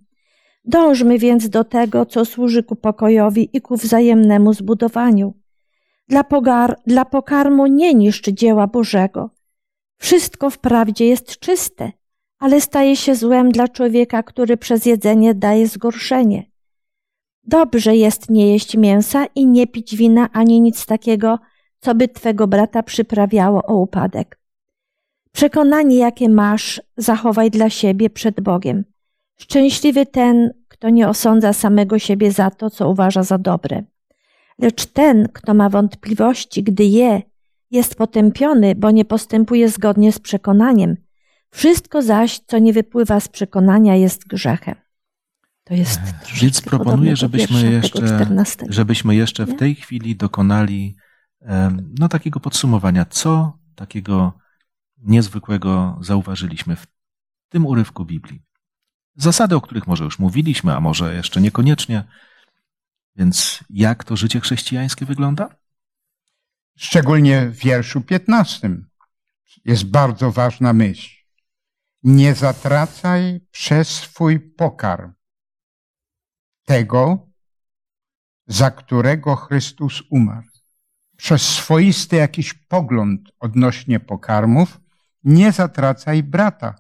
[0.66, 5.34] Dążmy więc do tego, co służy ku pokojowi i ku wzajemnemu zbudowaniu.
[6.08, 9.30] Dla, pogar, dla pokarmu nie niszcz dzieła Bożego.
[9.98, 11.92] Wszystko wprawdzie jest czyste,
[12.40, 16.52] ale staje się złem dla człowieka, który przez jedzenie daje zgorszenie.
[17.44, 21.40] Dobrze jest nie jeść mięsa i nie pić wina ani nic takiego,
[21.80, 24.37] co by twego brata przyprawiało o upadek.
[25.38, 28.84] Przekonanie, jakie masz, zachowaj dla siebie przed Bogiem.
[29.40, 33.84] Szczęśliwy ten, kto nie osądza samego siebie za to, co uważa za dobre.
[34.60, 37.22] Lecz ten, kto ma wątpliwości, gdy je,
[37.72, 40.98] jest potępiony, bo nie postępuje zgodnie z przekonaniem.
[41.50, 44.76] Wszystko zaś, co nie wypływa z przekonania, jest grzechem.
[45.64, 48.66] To jest Więc troszeczkę podobne proponuję, żebyśmy jeszcze, 14.
[48.70, 50.96] żebyśmy jeszcze w tej chwili dokonali
[52.00, 54.47] no, takiego podsumowania, co takiego
[54.98, 56.88] niezwykłego zauważyliśmy w
[57.50, 58.44] tym urywku Biblii.
[59.16, 62.04] Zasady, o których może już mówiliśmy, a może jeszcze niekoniecznie.
[63.16, 65.50] Więc jak to życie chrześcijańskie wygląda?
[66.78, 68.78] Szczególnie w wierszu 15
[69.66, 71.18] jest bardzo ważna myśl.
[72.04, 75.14] Nie zatracaj przez swój pokarm
[76.66, 77.28] tego,
[78.48, 80.48] za którego Chrystus umarł.
[81.18, 84.80] Przez swoisty jakiś pogląd odnośnie pokarmów
[85.28, 86.76] nie zatracaj brata.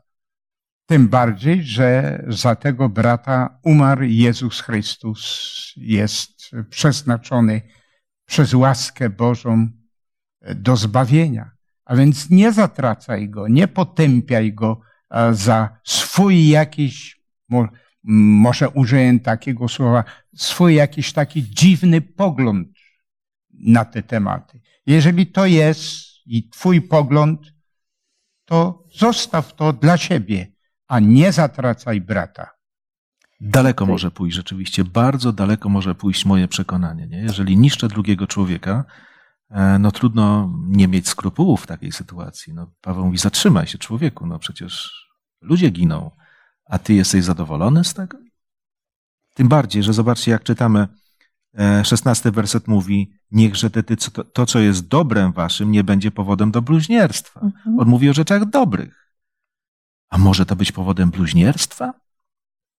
[0.86, 5.74] Tym bardziej, że za tego brata umarł Jezus Chrystus.
[5.78, 7.62] Jest przeznaczony
[8.26, 9.68] przez łaskę Bożą
[10.56, 11.52] do zbawienia.
[11.86, 14.82] A więc nie zatracaj go, nie potępiaj go
[15.32, 17.22] za swój jakiś,
[18.04, 20.04] może użyję takiego słowa,
[20.36, 22.68] swój jakiś taki dziwny pogląd
[23.54, 24.62] na te tematy.
[24.86, 27.57] Jeżeli to jest i twój pogląd,
[28.48, 30.48] to zostaw to dla siebie,
[30.88, 32.50] a nie zatracaj brata.
[33.42, 37.08] Daleko może pójść rzeczywiście, bardzo daleko może pójść moje przekonanie.
[37.08, 37.18] Nie?
[37.18, 38.86] Jeżeli niszczę drugiego człowieka,
[39.50, 42.54] E, no trudno nie mieć skrupułów w takiej sytuacji.
[42.54, 44.92] No, Paweł mówi, zatrzymaj się człowieku, no przecież
[45.42, 46.12] ludzie giną,
[46.66, 48.18] a ty jesteś zadowolony z tego?
[49.34, 50.88] Tym bardziej, że zobaczcie, jak czytamy,
[51.58, 56.52] e, szesnasty werset mówi, niechże te, to, to, co jest dobrem waszym, nie będzie powodem
[56.52, 57.40] do bluźnierstwa.
[57.40, 57.80] Mhm.
[57.80, 59.14] On mówi o rzeczach dobrych.
[60.10, 61.94] A może to być powodem bluźnierstwa?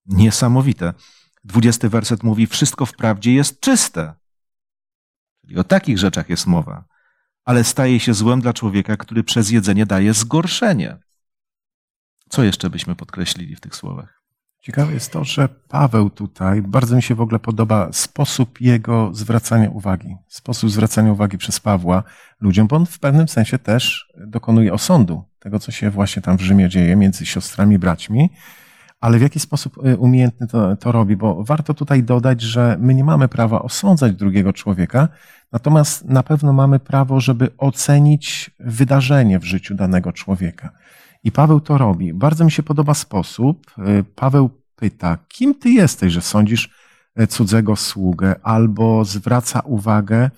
[0.07, 0.95] Niesamowite.
[1.45, 4.15] Dwudziesty werset mówi, wszystko wprawdzie jest czyste.
[5.41, 6.85] Czyli o takich rzeczach jest mowa.
[7.45, 10.99] Ale staje się złem dla człowieka, który przez jedzenie daje zgorszenie.
[12.29, 14.18] Co jeszcze byśmy podkreślili w tych słowach?
[14.61, 19.71] Ciekawe jest to, że Paweł tutaj, bardzo mi się w ogóle podoba sposób jego zwracania
[19.71, 22.03] uwagi, sposób zwracania uwagi przez Pawła
[22.41, 26.41] ludziom, bo on w pewnym sensie też dokonuje osądu tego, co się właśnie tam w
[26.41, 28.31] Rzymie dzieje między siostrami braćmi,
[29.01, 32.95] ale w jaki sposób y, umiejętny to, to robi, bo warto tutaj dodać, że my
[32.95, 35.09] nie mamy prawa osądzać drugiego człowieka,
[35.53, 40.71] natomiast na pewno mamy prawo, żeby ocenić wydarzenie w życiu danego człowieka.
[41.29, 42.15] I Paweł to robi.
[42.15, 43.67] Bardzo mi się podoba sposób.
[43.79, 46.71] Y, Paweł pyta, kim ty jesteś, że sądzisz
[47.21, 50.31] y, cudzego sługę, albo zwraca uwagę,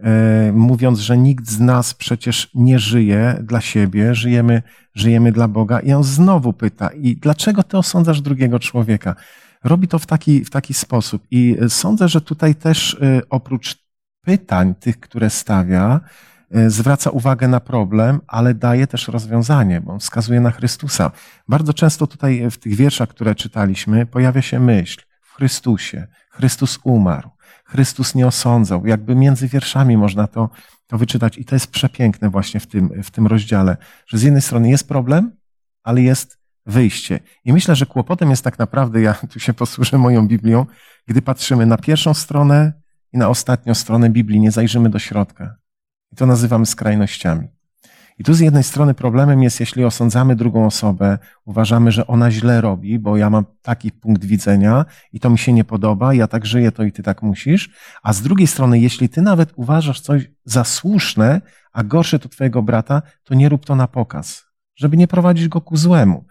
[0.00, 0.04] y,
[0.52, 4.62] mówiąc, że nikt z nas przecież nie żyje dla siebie, żyjemy,
[4.94, 5.80] żyjemy dla Boga.
[5.80, 9.16] I on znowu pyta, i dlaczego ty osądzasz drugiego człowieka?
[9.64, 11.22] Robi to w taki, w taki sposób.
[11.30, 12.96] I sądzę, że tutaj też
[13.30, 13.76] oprócz
[14.24, 16.31] pytań, tych, które stawia, E,
[16.68, 21.10] zwraca uwagę na problem, ale daje też rozwiązanie, bo wskazuje na Chrystusa.
[21.48, 26.06] Bardzo często tutaj w tych wierszach, które czytaliśmy, pojawia się myśl w Chrystusie.
[26.30, 27.30] Chrystus umarł.
[27.64, 28.86] Chrystus nie osądzał.
[28.86, 30.50] Jakby między wierszami można to,
[30.86, 31.38] to wyczytać.
[31.38, 34.88] I to jest przepiękne właśnie w tym, w tym rozdziale, że z jednej strony jest
[34.88, 35.36] problem,
[35.82, 37.20] ale jest wyjście.
[37.44, 40.66] I myślę, że kłopotem jest tak naprawdę, ja tu się posłużę moją Biblią,
[41.06, 42.72] gdy patrzymy na pierwszą stronę
[43.12, 45.61] i na ostatnią stronę Biblii, nie zajrzymy do środka.
[46.12, 47.48] I to nazywamy skrajnościami.
[48.18, 52.60] I tu z jednej strony problemem jest, jeśli osądzamy drugą osobę, uważamy, że ona źle
[52.60, 56.46] robi, bo ja mam taki punkt widzenia i to mi się nie podoba, ja tak
[56.46, 57.70] żyję, to i ty tak musisz.
[58.02, 61.40] A z drugiej strony, jeśli ty nawet uważasz coś za słuszne,
[61.72, 64.44] a gorsze to twojego brata, to nie rób to na pokaz,
[64.76, 66.24] żeby nie prowadzić go ku złemu.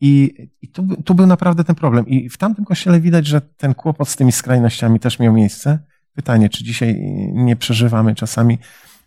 [0.00, 2.06] I, i tu, tu był naprawdę ten problem.
[2.06, 5.78] I w tamtym kościele widać, że ten kłopot z tymi skrajnościami też miał miejsce.
[6.14, 7.00] Pytanie, czy dzisiaj
[7.32, 8.58] nie przeżywamy czasami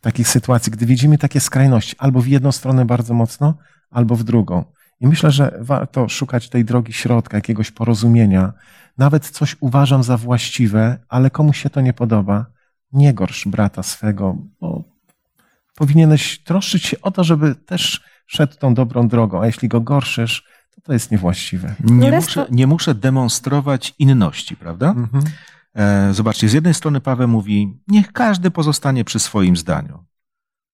[0.06, 3.58] takich sytuacji, gdy widzimy takie skrajności, albo w jedną stronę bardzo mocno,
[3.90, 4.64] albo w drugą.
[5.00, 8.54] I myślę, że warto szukać tej drogi środka, jakiegoś porozumienia.
[8.98, 12.46] Nawet coś uważam za właściwe, ale komuś się to nie podoba.
[12.94, 14.84] Nie gorsz brata swego, bo
[15.76, 20.44] powinieneś troszczyć się o to, żeby też szedł tą dobrą drogą, a jeśli go gorszysz,
[20.76, 21.76] to to jest niewłaściwe.
[21.84, 24.90] Nie, muszę, nie muszę demonstrować inności, prawda?
[24.90, 25.24] Mhm.
[25.76, 30.06] E, zobaczcie, z jednej strony Paweł mówi, niech każdy pozostanie przy swoim zdaniu.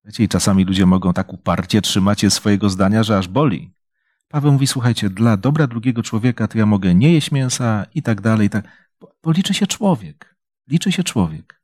[0.06, 3.74] Wiecie, i czasami ludzie mogą tak uparcie trzymać się swojego zdania, że aż boli.
[4.28, 8.22] Paweł mówi, słuchajcie, dla dobra drugiego człowieka to ja mogę nie jeść mięsa i tak
[8.22, 8.68] dalej, i tak,
[9.00, 10.36] bo, bo liczy się człowiek.
[10.68, 11.62] Liczy się człowiek.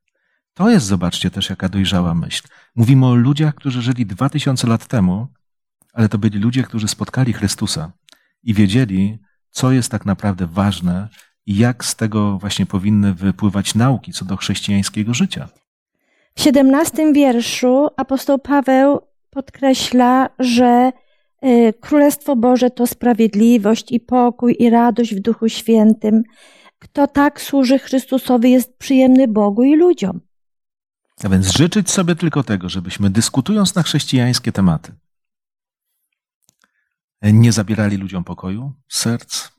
[0.53, 2.47] To jest, zobaczcie, też jaka dojrzała myśl.
[2.75, 5.27] Mówimy o ludziach, którzy żyli dwa tysiące lat temu,
[5.93, 7.91] ale to byli ludzie, którzy spotkali Chrystusa
[8.43, 9.19] i wiedzieli,
[9.49, 11.09] co jest tak naprawdę ważne
[11.47, 15.49] i jak z tego właśnie powinny wypływać nauki co do chrześcijańskiego życia.
[16.35, 20.91] W siedemnastym wierszu apostoł Paweł podkreśla, że
[21.45, 26.23] y, Królestwo Boże to sprawiedliwość i pokój i radość w Duchu Świętym.
[26.79, 30.21] Kto tak służy Chrystusowi, jest przyjemny Bogu i ludziom.
[31.23, 34.91] A więc życzyć sobie tylko tego, żebyśmy dyskutując na chrześcijańskie tematy,
[37.21, 39.56] nie zabierali ludziom pokoju, serc,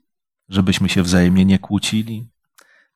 [0.48, 2.28] żebyśmy się wzajemnie nie kłócili.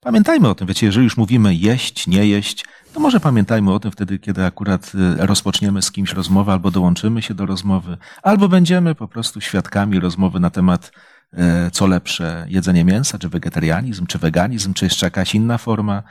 [0.01, 3.91] Pamiętajmy o tym, wiecie, jeżeli już mówimy jeść, nie jeść, to może pamiętajmy o tym
[3.91, 8.95] wtedy, kiedy akurat y, rozpoczniemy z kimś rozmowę albo dołączymy się do rozmowy, albo będziemy
[8.95, 10.93] po prostu świadkami rozmowy na temat,
[11.33, 16.03] e, co lepsze, jedzenie mięsa, czy wegetarianizm, czy weganizm, czy jeszcze jakaś inna forma.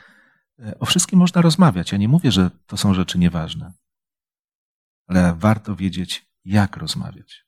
[0.58, 1.92] E, o wszystkim można rozmawiać.
[1.92, 3.72] Ja nie mówię, że to są rzeczy nieważne,
[5.06, 7.44] ale warto wiedzieć, jak rozmawiać,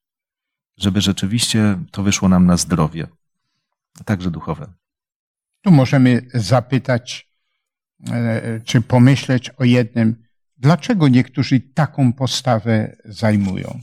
[0.76, 3.06] żeby rzeczywiście to wyszło nam na zdrowie
[4.04, 4.72] także duchowe.
[5.60, 7.28] Tu możemy zapytać,
[8.10, 10.24] e, czy pomyśleć o jednym,
[10.56, 13.80] dlaczego niektórzy taką postawę zajmują.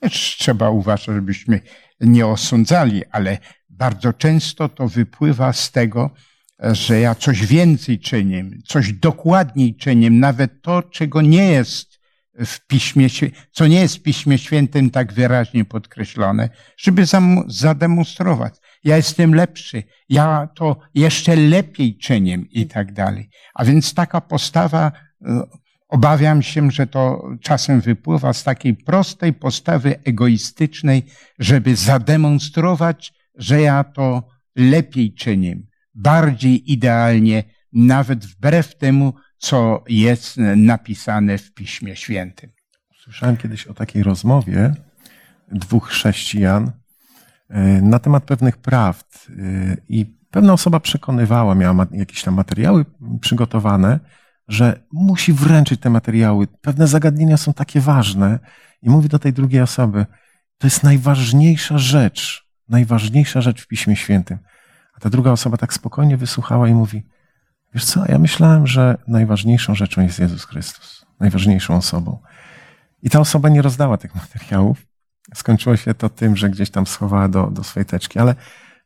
[0.00, 1.60] Też trzeba uważać, żebyśmy
[2.00, 6.10] nie osądzali, ale bardzo często to wypływa z tego,
[6.58, 12.00] że ja coś więcej czynię, coś dokładniej czynię, nawet to, czego nie jest
[12.46, 13.06] w piśmie,
[13.52, 17.04] co nie jest w Piśmie Świętym tak wyraźnie podkreślone, żeby
[17.46, 23.28] zademonstrować ja jestem lepszy, ja to jeszcze lepiej czynię i tak dalej.
[23.54, 24.92] A więc taka postawa
[25.26, 25.42] e,
[25.94, 31.02] Obawiam się, że to czasem wypływa z takiej prostej postawy egoistycznej,
[31.38, 35.56] żeby zademonstrować, że ja to lepiej czynię,
[35.94, 42.50] bardziej idealnie, nawet wbrew temu, co jest napisane w Piśmie Świętym.
[43.02, 44.74] Słyszałem kiedyś o takiej rozmowie
[45.52, 46.72] dwóch chrześcijan
[47.82, 49.32] na temat pewnych prawd e,
[49.88, 52.84] i pewna osoba przekonywała, miała jakieś tam materiały
[53.20, 54.00] przygotowane,
[54.48, 56.46] że musi wręczyć te materiały.
[56.46, 58.38] Pewne zagadnienia są takie ważne
[58.82, 60.06] i mówi do tej drugiej osoby,
[60.58, 64.38] to jest najważniejsza rzecz, najważniejsza rzecz w Piśmie Świętym.
[64.96, 67.02] A ta druga osoba tak spokojnie wysłuchała i mówi,
[67.74, 72.18] wiesz co, ja myślałem, że najważniejszą rzeczą jest Jezus Chrystus, najważniejszą osobą.
[73.02, 74.86] I ta osoba nie rozdała tych materiałów.
[75.34, 78.34] Skończyło się to tym, że gdzieś tam schowała do, do swojej teczki, ale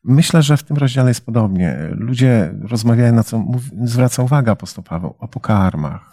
[0.04, 1.76] myślę, że w tym rozdziale jest podobnie.
[1.90, 3.44] Ludzie rozmawiają, na co
[3.84, 6.12] zwraca uwagę apostoł Paweł, o pokarmach,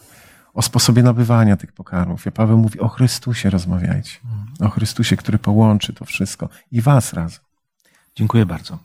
[0.54, 2.26] o sposobie nabywania tych pokarmów.
[2.26, 4.20] I Paweł mówi o Chrystusie rozmawiajcie.
[4.60, 7.40] O Chrystusie, który połączy to wszystko i was razem.
[8.16, 8.80] Dziękuję bardzo.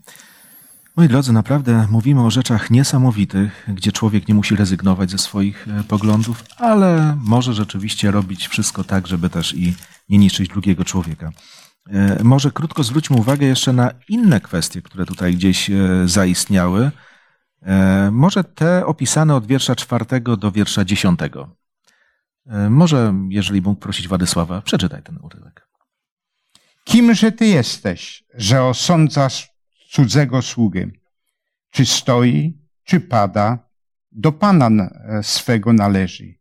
[0.97, 5.85] Moi drodzy, naprawdę mówimy o rzeczach niesamowitych, gdzie człowiek nie musi rezygnować ze swoich e,
[5.85, 9.75] poglądów, ale może rzeczywiście robić wszystko tak, żeby też i
[10.09, 11.33] nie niszczyć drugiego człowieka.
[11.91, 15.75] E, może krótko zwróćmy uwagę jeszcze na inne kwestie, które tutaj gdzieś e,
[16.05, 16.91] zaistniały.
[18.11, 21.57] Może te opisane od wiersza czwartego do wiersza dziesiątego.
[22.71, 25.69] Może, jeżeli mógł prosić Władysława, przeczytaj ten urywek.
[26.85, 29.51] Kimże ty jesteś, że osądzasz
[29.91, 30.87] cudzego sługę.
[31.71, 33.69] Czy stoi, czy pada,
[34.13, 36.35] do Pana e, swego należy.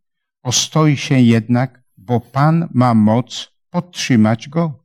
[0.44, 4.84] Ostoi się jednak, bo Pan ma moc podtrzymać go.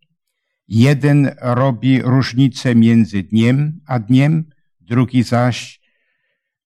[0.68, 4.50] Jeden robi różnicę między dniem a dniem,
[4.80, 5.80] drugi zaś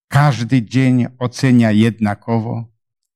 [0.08, 2.64] każdy dzień ocenia jednakowo.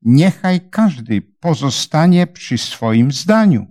[0.03, 3.67] Niechaj każdy pozostanie przy swoim zdaniu.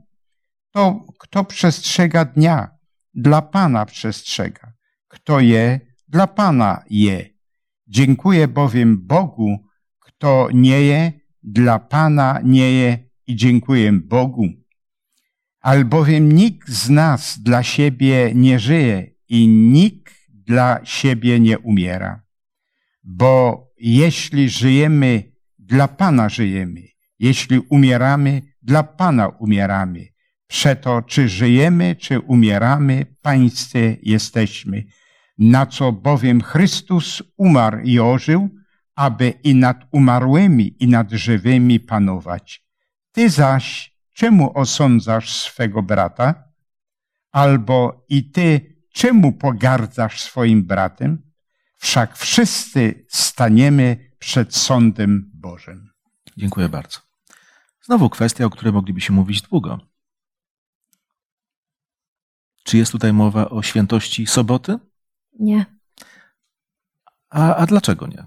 [0.71, 2.69] To, kto przestrzega dnia,
[3.13, 4.71] dla Pana przestrzega
[5.12, 7.30] kto je, dla Pana je.
[7.88, 9.58] Dziękuję bowiem Bogu,
[10.00, 11.12] kto nie je,
[11.43, 12.97] dla Pana nie je
[13.28, 14.47] i dziękuję Bogu.
[15.62, 22.24] Albowiem nikt z nas dla siebie nie żyje i nikt dla siebie nie umiera.
[23.04, 26.82] Bo jeśli żyjemy, dla Pana żyjemy.
[27.19, 30.08] Jeśli umieramy, dla Pana umieramy.
[30.47, 34.84] Przeto, czy żyjemy, czy umieramy, Pańscy jesteśmy
[35.41, 38.49] na co bowiem Chrystus umarł i ożył,
[38.95, 42.65] aby i nad umarłymi, i nad żywymi panować.
[43.12, 46.43] Ty zaś czemu osądzasz swego brata?
[47.32, 51.32] Albo i ty czemu pogardzasz swoim bratem?
[51.77, 55.89] Wszak wszyscy staniemy przed sądem Bożym.
[56.38, 56.99] Dziękuję bardzo.
[57.82, 59.80] Znowu kwestia, o której moglibyśmy mówić długo.
[62.63, 64.90] Czy jest tutaj mowa o świętości soboty?
[65.39, 65.65] Nie.
[67.30, 68.24] A, a dlaczego nie?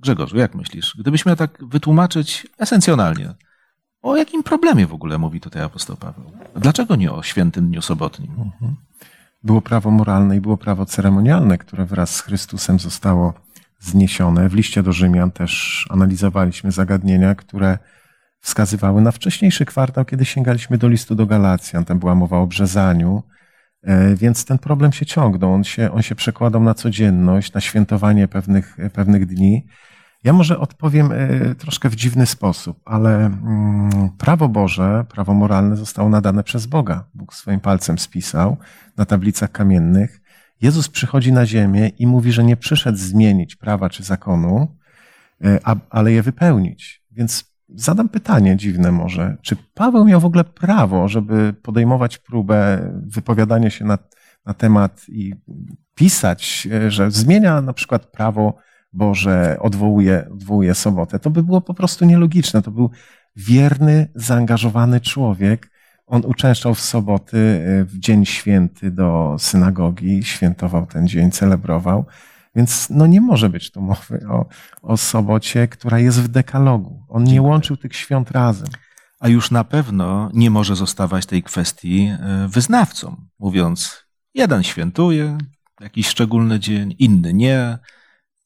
[0.00, 0.96] Grzegorzu, jak myślisz?
[0.98, 3.34] Gdybyś miał tak wytłumaczyć esencjonalnie,
[4.02, 6.32] o jakim problemie w ogóle mówi tutaj apostoł Paweł?
[6.56, 8.30] Dlaczego nie o świętym dniu sobotnim?
[8.30, 8.76] Mhm.
[9.42, 13.34] Było prawo moralne i było prawo ceremonialne, które wraz z Chrystusem zostało
[13.78, 14.48] zniesione.
[14.48, 17.78] W liście do Rzymian też analizowaliśmy zagadnienia, które
[18.40, 21.84] wskazywały na wcześniejszy kwartał, kiedy sięgaliśmy do listu do Galacjan.
[21.84, 23.22] Tam była mowa o brzezaniu,
[24.14, 28.76] więc ten problem się ciągnął, on się, on się przekładał na codzienność, na świętowanie pewnych,
[28.92, 29.66] pewnych dni.
[30.24, 36.08] Ja może odpowiem e, troszkę w dziwny sposób, ale mm, prawo Boże, prawo moralne zostało
[36.08, 37.04] nadane przez Boga.
[37.14, 38.56] Bóg swoim palcem spisał
[38.96, 40.20] na tablicach kamiennych.
[40.60, 44.76] Jezus przychodzi na ziemię i mówi, że nie przyszedł zmienić prawa czy zakonu,
[45.44, 45.58] e,
[45.90, 47.02] ale je wypełnić.
[47.10, 49.36] Więc Zadam pytanie dziwne może.
[49.42, 53.98] Czy Paweł miał w ogóle prawo, żeby podejmować próbę wypowiadania się na,
[54.46, 55.34] na temat i
[55.94, 58.56] pisać, że zmienia na przykład prawo
[58.92, 61.18] Boże, odwołuje, odwołuje sobotę?
[61.18, 62.62] To by było po prostu nielogiczne.
[62.62, 62.90] To był
[63.36, 65.70] wierny, zaangażowany człowiek.
[66.06, 67.36] On uczęszczał w soboty,
[67.84, 72.06] w dzień święty do synagogi, świętował ten dzień, celebrował.
[72.58, 74.46] Więc no nie może być tu mowy o,
[74.82, 77.04] o sobocie, która jest w dekalogu.
[77.08, 78.68] On nie łączył tych świąt razem.
[79.20, 84.04] A już na pewno nie może zostawać tej kwestii e, wyznawcą, mówiąc,
[84.34, 85.38] jeden świętuje
[85.80, 87.78] jakiś szczególny dzień, inny nie.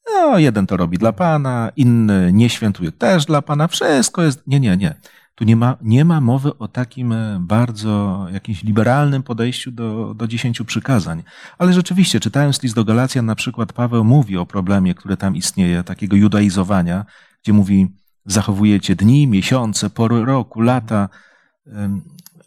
[0.09, 3.67] No, jeden to robi dla Pana, inny nie świętuje też dla Pana.
[3.67, 4.47] Wszystko jest.
[4.47, 4.95] Nie, nie, nie.
[5.35, 10.27] Tu nie ma, nie ma mowy o takim e, bardzo jakimś liberalnym podejściu do, do
[10.27, 11.23] dziesięciu przykazań.
[11.57, 15.83] Ale rzeczywiście, czytając list do Galacjan, na przykład Paweł mówi o problemie, który tam istnieje,
[15.83, 17.05] takiego judaizowania,
[17.43, 17.87] gdzie mówi,
[18.25, 21.09] zachowujecie dni, miesiące, pory roku, lata.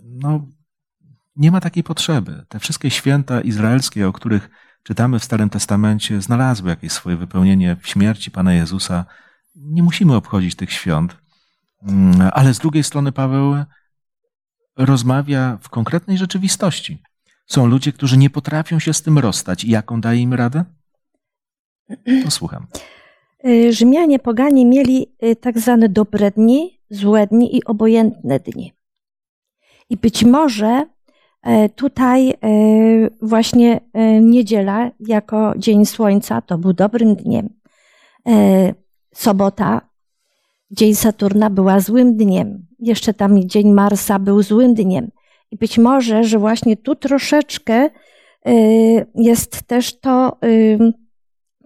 [0.05, 0.47] No,
[1.37, 2.45] nie ma takiej potrzeby.
[2.49, 4.51] Te wszystkie święta izraelskie, o których
[4.82, 9.05] czytamy w Starym Testamencie, znalazły jakieś swoje wypełnienie w śmierci Pana Jezusa.
[9.57, 11.16] Nie musimy obchodzić tych świąt.
[11.83, 13.55] Mm, ale z drugiej strony Paweł
[14.77, 17.03] rozmawia w konkretnej rzeczywistości.
[17.47, 19.64] Są ludzie, którzy nie potrafią się z tym rozstać.
[19.64, 20.64] I jaką daje im radę?
[22.24, 22.66] To słucham.
[23.47, 28.72] Y, Rzymianie poganie mieli y, tak zwane dobre dni, złe dni i obojętne dni.
[29.91, 30.87] I być może
[31.43, 32.35] e, tutaj
[33.22, 33.81] właśnie
[34.20, 37.49] niedziela jako dzień słońca to był dobrym dniem.
[39.14, 39.81] Sobota,
[40.71, 42.67] dzień Saturna była złym dniem.
[42.79, 45.11] Jeszcze tam dzień Marsa był złym dniem.
[45.51, 47.91] I być może, że właśnie tu troszeczkę
[49.14, 50.39] jest też to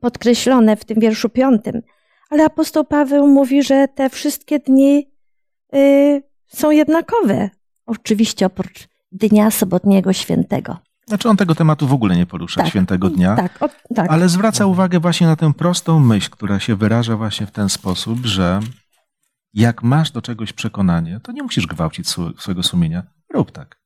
[0.00, 1.82] podkreślone w tym wierszu piątym,
[2.30, 5.10] ale apostoł Paweł mówi, że te wszystkie dni
[5.74, 7.50] y, są jednakowe.
[7.86, 10.76] Oczywiście oprócz dnia sobotniego świętego.
[11.06, 14.10] Znaczy on tego tematu w ogóle nie porusza, Tak, świętego dnia, Tak, o, tak.
[14.10, 18.26] ale zwraca uwagę właśnie na tę prostą myśl, która się wyraża właśnie w ten sposób,
[18.26, 18.60] że
[19.54, 23.02] jak masz do czegoś przekonanie, to nie musisz gwałcić swo- swojego sumienia.
[23.34, 23.80] Rób tak.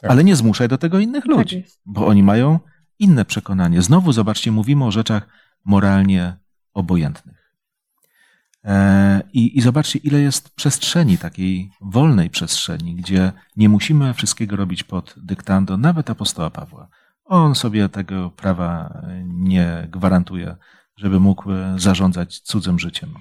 [0.00, 0.10] Tak.
[0.10, 1.80] Ale nie zmuszaj do tego innych Tak ludzi, jest.
[1.86, 2.58] bo oni mają
[2.98, 3.82] inne przekonanie.
[3.82, 5.28] Znowu zobaczcie, mówimy o rzeczach
[5.64, 6.36] moralnie
[6.74, 7.44] obojętnych.
[8.64, 14.82] E, I, I zobaczcie, ile jest przestrzeni, takiej wolnej przestrzeni, gdzie nie musimy wszystkiego robić
[14.82, 16.88] pod dyktando, nawet apostoła Pawła.
[17.24, 20.56] On sobie tego prawa nie gwarantuje,
[20.96, 23.14] żeby mógł zarządzać cudzym życiem.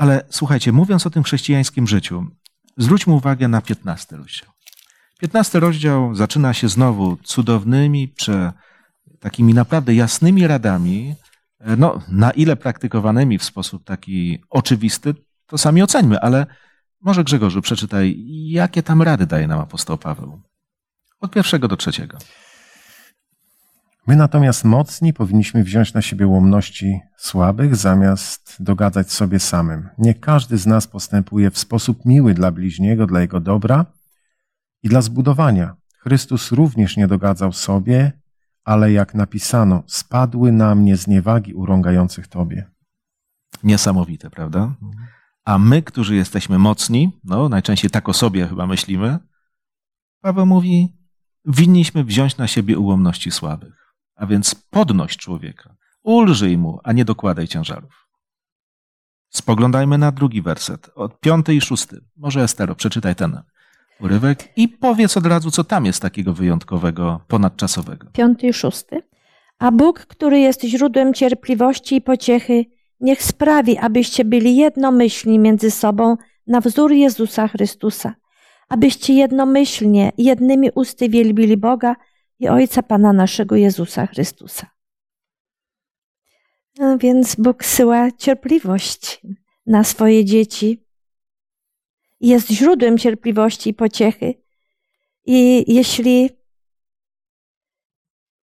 [0.00, 2.26] Ale słuchajcie, mówiąc o tym chrześcijańskim życiu,
[2.76, 4.50] zwróćmy uwagę na 15 rozdział.
[5.18, 8.52] 15 rozdział zaczyna się znowu cudownymi, prze,
[9.18, 11.14] takimi naprawdę jasnymi radami,
[11.58, 15.14] e, no, na ile praktykowanymi w sposób taki oczywisty,
[15.46, 16.46] to sami oceńmy, ale
[17.00, 20.40] może Grzegorzu przeczytaj, jakie tam rady daje nam apostoł Paweł.
[21.20, 22.18] Od pierwszego do trzeciego.
[24.10, 29.88] My natomiast mocni powinniśmy wziąć na siebie łomności słabych, zamiast dogadzać sobie samym.
[29.98, 33.86] Niech każdy z nas postępuje w sposób miły dla bliźniego, dla jego dobra
[34.82, 35.76] i dla zbudowania.
[35.98, 38.12] Chrystus również nie dogadzał sobie,
[38.64, 42.70] ale jak napisano, spadły na mnie zniewagi urągających Tobie.
[43.62, 44.74] Niesamowite, prawda?
[45.44, 49.18] A my, którzy jesteśmy mocni, no najczęściej tak o sobie chyba myślimy,
[50.20, 50.96] Paweł mówi,
[51.46, 53.79] winniśmy wziąć na siebie ułomności słabych.
[54.20, 58.06] A więc podnoś człowieka, ulżyj mu, a nie dokładaj ciężarów.
[59.28, 62.00] Spoglądajmy na drugi werset, od piąty i szósty.
[62.16, 63.40] Może Estero, przeczytaj ten
[64.00, 68.06] urywek i powiedz od razu, co tam jest takiego wyjątkowego, ponadczasowego.
[68.12, 69.02] Piąty i szósty.
[69.58, 72.64] A Bóg, który jest źródłem cierpliwości i pociechy,
[73.00, 76.16] niech sprawi, abyście byli jednomyślni między sobą
[76.46, 78.14] na wzór Jezusa Chrystusa,
[78.68, 81.96] abyście jednomyślnie, jednymi usty wielbili Boga
[82.40, 84.70] i Ojca Pana naszego Jezusa Chrystusa.
[86.78, 89.22] No więc Bóg syła cierpliwość
[89.66, 90.84] na swoje dzieci.
[92.20, 94.34] Jest źródłem cierpliwości i pociechy.
[95.26, 96.30] I jeśli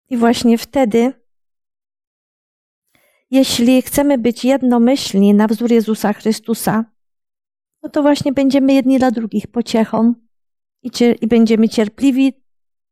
[0.09, 1.13] i właśnie wtedy,
[3.31, 6.85] jeśli chcemy być jednomyślni na wzór Jezusa Chrystusa,
[7.83, 10.13] no to właśnie będziemy jedni dla drugich pociechą
[10.81, 12.48] i, cier- i będziemy cierpliwi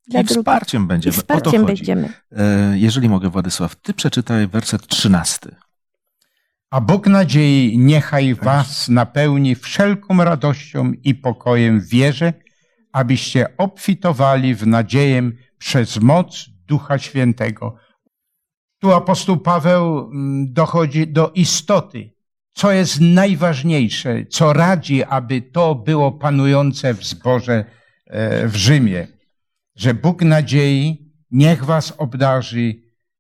[0.10, 0.38] dla I drugich.
[0.42, 1.14] wsparciem I będziemy.
[1.16, 1.66] to wsparciem chodzi.
[1.66, 2.10] będziemy.
[2.32, 5.56] E, Jeżeli mogę, Władysław, ty przeczytaj werset trzynasty.
[6.72, 12.34] A Bóg nadziei niechaj was napełni wszelką radością i pokojem w wierze,
[12.92, 17.76] abyście obfitowali w nadzieję przez moc Ducha Świętego.
[18.80, 22.12] Tu apostoł Paweł mm, dochodzi do istoty,
[22.54, 27.66] co jest najważniejsze, co radzi, aby to było panujące w zborze
[28.06, 29.08] e, w Rzymie,
[29.78, 32.76] że Bóg nadziei niech was obdarzy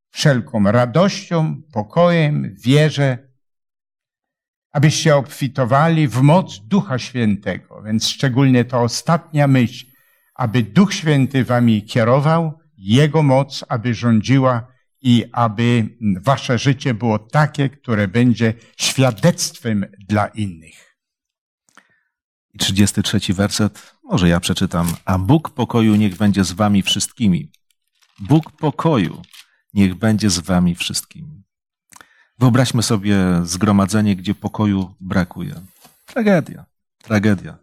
[0.10, 3.28] wszelką radością, pokojem, wierze,
[4.72, 7.84] abyście obfitowali w moc Ducha Świętego.
[7.84, 9.86] Więc szczególnie to ostatnia myśl,
[10.36, 14.68] aby Duch Święty wami kierował, Jego moc, aby rządziła
[15.02, 20.98] i aby wasze życie było takie, które będzie świadectwem dla innych.
[22.54, 24.88] I 33 werset, może ja przeczytam.
[25.06, 27.52] A Bóg pokoju niech będzie z wami wszystkimi.
[28.20, 29.22] Bóg pokoju
[29.74, 31.44] niech będzie z wami wszystkimi.
[32.40, 35.62] Wyobraźmy sobie zgromadzenie, gdzie pokoju brakuje.
[36.06, 36.66] Tragedia,
[37.04, 37.58] tragedia.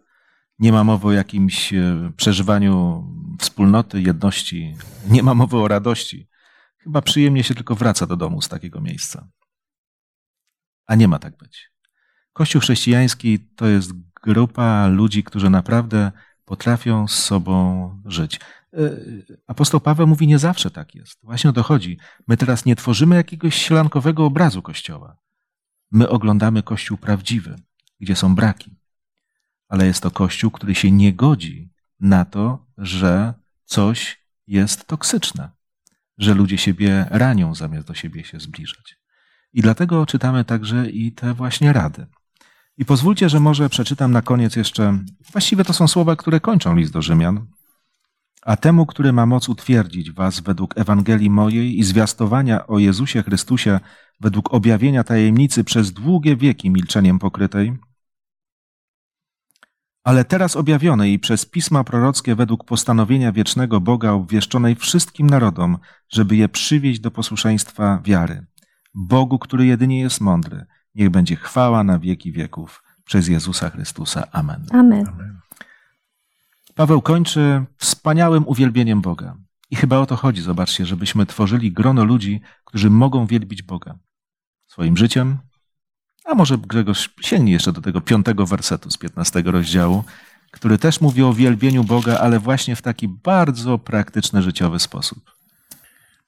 [0.59, 3.03] Nie ma mowy o jakimś e, przeżywaniu
[3.39, 4.77] wspólnoty, jedności.
[5.09, 6.29] Nie ma mowy o radości.
[6.77, 9.27] Chyba przyjemnie się tylko wraca do domu z takiego miejsca.
[10.87, 11.71] A nie ma tak być.
[12.33, 13.91] Kościół chrześcijański to jest
[14.23, 16.11] grupa ludzi, którzy naprawdę
[16.45, 18.39] potrafią z sobą żyć.
[18.73, 18.79] E,
[19.47, 21.19] apostoł Paweł mówi, nie zawsze tak jest.
[21.23, 21.97] Właśnie o to chodzi.
[22.27, 25.17] My teraz nie tworzymy jakiegoś sielankowego obrazu Kościoła.
[25.91, 27.55] My oglądamy Kościół prawdziwy,
[27.99, 28.75] gdzie są braki.
[29.67, 33.33] Ale jest to Kościół, który się nie godzi na to, że
[33.65, 35.49] coś jest toksyczne,
[36.17, 38.97] że ludzie siebie ranią zamiast do siebie się zbliżać.
[39.53, 42.05] I dlatego czytamy także i te właśnie rady.
[42.77, 44.99] I pozwólcie, że może przeczytam na koniec jeszcze,
[45.31, 47.47] właściwie to są słowa, które kończą list do Rzymian.
[48.41, 53.79] A temu, który ma moc utwierdzić was według Ewangelii mojej i zwiastowania o Jezusie Chrystusie
[54.21, 57.77] według objawienia tajemnicy przez długie wieki milczeniem pokrytej,
[60.05, 65.77] ale teraz objawionej i przez pisma prorockie według postanowienia wiecznego Boga obwieszczonej wszystkim narodom,
[66.09, 68.45] żeby je przywieźć do posłuszeństwa wiary.
[68.93, 70.65] Bogu, który jedynie jest mądry,
[70.95, 74.27] niech będzie chwała na wieki wieków przez Jezusa Chrystusa.
[74.31, 74.65] Amen.
[74.71, 75.05] Amen.
[76.75, 79.35] Paweł kończy wspaniałym uwielbieniem Boga.
[79.71, 83.95] I chyba o to chodzi, zobaczcie, żebyśmy tworzyli grono ludzi, którzy mogą wielbić Boga
[84.67, 85.37] swoim życiem.
[86.25, 90.03] A może Grzegorz sięgnie jeszcze do tego piątego wersetu z piętnastego rozdziału,
[90.51, 95.34] który też mówi o wielbieniu Boga, ale właśnie w taki bardzo praktyczny, życiowy sposób.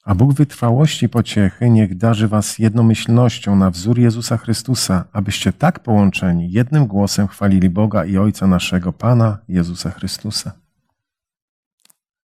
[0.08, 6.52] A Bóg wytrwałości pociechy niech darzy was jednomyślnością na wzór Jezusa Chrystusa, abyście tak połączeni
[6.52, 10.52] jednym głosem chwalili Boga i Ojca naszego Pana Jezusa Chrystusa.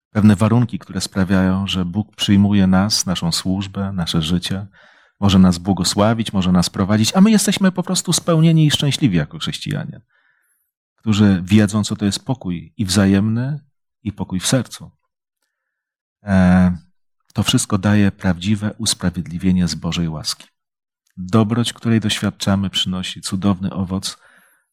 [0.10, 4.68] Pewne warunki, które sprawiają, że Bóg przyjmuje nas, naszą służbę, nasze życie,
[5.20, 9.40] może nas błogosławić, może nas prowadzić, a my jesteśmy po prostu spełnieni i szczęśliwi jako
[9.40, 10.02] chrześcijanie,
[10.96, 13.60] którzy wiedzą, co to jest pokój i wzajemny,
[14.04, 14.92] i pokój w sercu.
[16.24, 16.78] E,
[17.34, 20.48] to wszystko daje prawdziwe usprawiedliwienie z Bożej łaski.
[21.18, 24.18] Dobroć, której doświadczamy, przynosi cudowny owoc,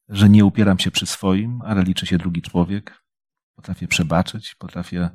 [0.08, 3.02] że nie upieram się przy swoim, ale liczy się drugi człowiek.
[3.54, 5.10] Potrafię przebaczyć, potrafię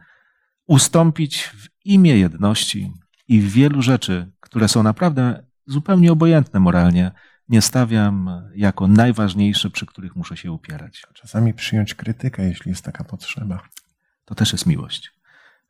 [0.68, 2.93] ustąpić w imię jedności
[3.28, 7.12] i w wielu rzeczy, które są naprawdę zupełnie obojętne moralnie,
[7.50, 11.04] nie stawiam jako najważniejsze, przy których muszę się upierać.
[11.14, 13.70] Czasami przyjąć krytykę, jeśli jest taka potrzeba.
[14.26, 15.12] To też jest miłość.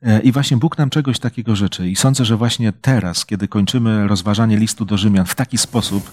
[0.02, 1.90] E, I właśnie Bóg nam czegoś takiego życzy.
[1.90, 6.12] I sądzę, że właśnie teraz, kiedy kończymy rozważanie listu do Rzymian w taki sposób,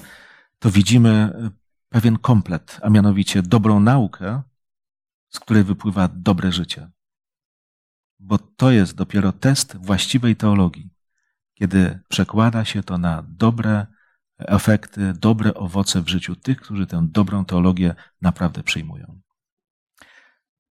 [0.58, 1.50] to widzimy e,
[1.88, 4.42] pewien komplet, a mianowicie dobrą naukę,
[5.28, 6.90] z której wypływa dobre życie.
[8.18, 10.90] Bo to jest dopiero test właściwej teologii,
[11.54, 13.86] kiedy przekłada się to na dobre
[14.38, 19.20] efekty, dobre owoce w życiu tych, którzy tę dobrą teologię naprawdę przyjmują.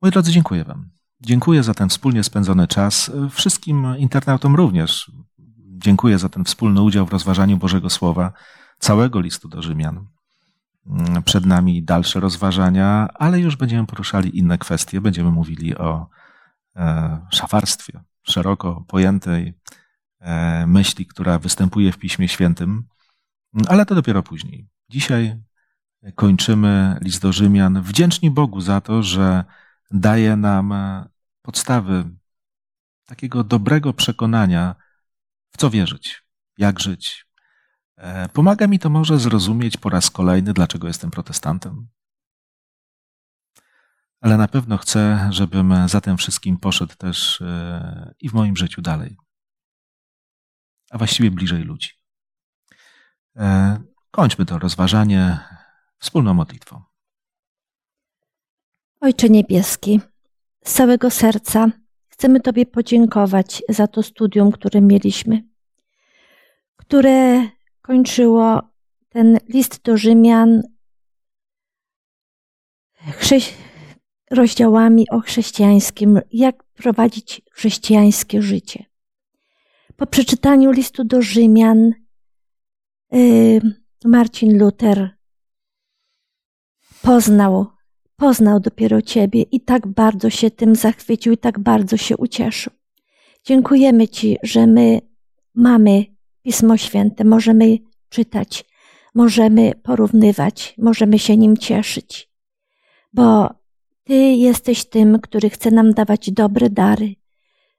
[0.02, 1.01] Moi drodzy, dziękuję Wam.
[1.22, 3.12] Dziękuję za ten wspólnie spędzony czas.
[3.32, 5.12] Wszystkim internautom również
[5.78, 8.34] dziękuję za ten wspólny udział w rozważaniu Bożego Słowa,
[8.80, 10.08] całego listu do Rzymian.
[11.26, 15.02] Przed nami dalsze rozważania, ale już będziemy poruszali inne kwestie.
[15.02, 16.10] Będziemy mówili o
[16.76, 19.54] e, szafarstwie, szeroko pojętej
[20.20, 22.84] e, myśli, która występuje w Piśmie Świętym,
[23.68, 24.68] ale to dopiero później.
[24.90, 25.42] Dzisiaj
[26.16, 29.44] kończymy list do Rzymian, wdzięczni Bogu za to, że
[29.92, 30.74] daje nam
[31.42, 32.10] podstawy
[33.06, 34.76] takiego dobrego przekonania,
[35.52, 36.24] w co wierzyć,
[36.58, 37.26] jak żyć.
[37.98, 41.88] E, pomaga mi to może zrozumieć po raz kolejny, dlaczego jestem protestantem.
[44.22, 48.82] Ale na pewno chcę, żebym za tym wszystkim poszedł też e, i w moim życiu
[48.82, 49.18] dalej.
[50.92, 51.90] A właściwie bliżej ludzi.
[53.36, 53.78] E,
[54.12, 55.40] kończmy to rozważanie
[56.00, 56.91] wspólną modlitwą.
[59.02, 60.00] Ojcze Niebieski,
[60.66, 61.68] z całego serca
[62.08, 65.44] chcemy Tobie podziękować za to studium, które mieliśmy,
[66.76, 67.48] które
[67.82, 68.62] kończyło
[69.10, 70.62] ten list do Rzymian
[74.32, 78.86] rozdziałami o chrześcijańskim, jak prowadzić chrześcijańskie życie.
[79.96, 81.94] Po przeczytaniu listu do Rzymian,
[83.12, 83.62] yy,
[84.06, 85.18] Marcin Luther
[87.02, 87.81] poznał
[88.22, 92.74] poznał dopiero Ciebie i tak bardzo się tym zachwycił i tak bardzo się ucieszył.
[93.44, 95.02] Dziękujemy Ci, że my
[95.56, 96.06] mamy
[96.42, 97.78] Pismo Święte, możemy
[98.10, 98.66] czytać,
[99.16, 102.30] możemy porównywać, możemy się nim cieszyć,
[103.14, 103.50] bo
[104.04, 107.16] Ty jesteś tym, który chce nam dawać dobre dary.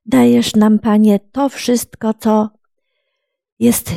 [0.06, 2.50] Dajesz nam, Panie, to wszystko, co
[3.58, 3.90] jest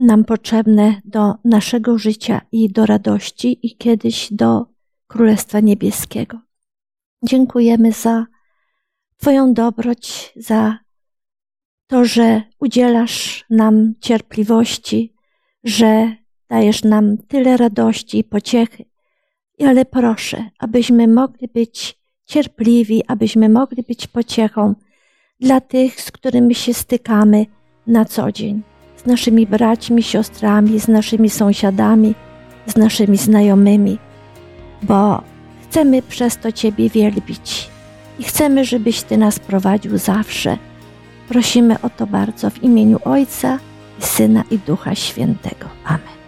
[0.00, 4.69] nam potrzebne do naszego życia i do radości, i kiedyś do
[5.10, 6.38] Królestwa Niebieskiego.
[7.22, 8.26] Dziękujemy za
[9.16, 10.78] Twoją dobroć, za
[11.86, 15.14] to, że udzielasz nam cierpliwości,
[15.64, 16.16] że
[16.48, 18.84] dajesz nam tyle radości i pociechy,
[19.66, 24.74] Ale proszę, abyśmy mogli być cierpliwi, abyśmy mogli być pociechą
[25.40, 27.46] dla tych, z którymi się stykamy
[27.86, 28.62] na co dzień,
[28.96, 32.14] z naszymi braćmi, siostrami, z naszymi sąsiadami,
[32.66, 33.98] z naszymi znajomymi,
[34.82, 35.22] bo
[35.62, 37.70] chcemy przez to Ciebie wielbić
[38.18, 40.58] i chcemy, żebyś Ty nas prowadził zawsze.
[41.28, 43.58] Prosimy o to bardzo w imieniu Ojca
[43.98, 45.66] Syna i Ducha Świętego.
[45.84, 46.19] Amen.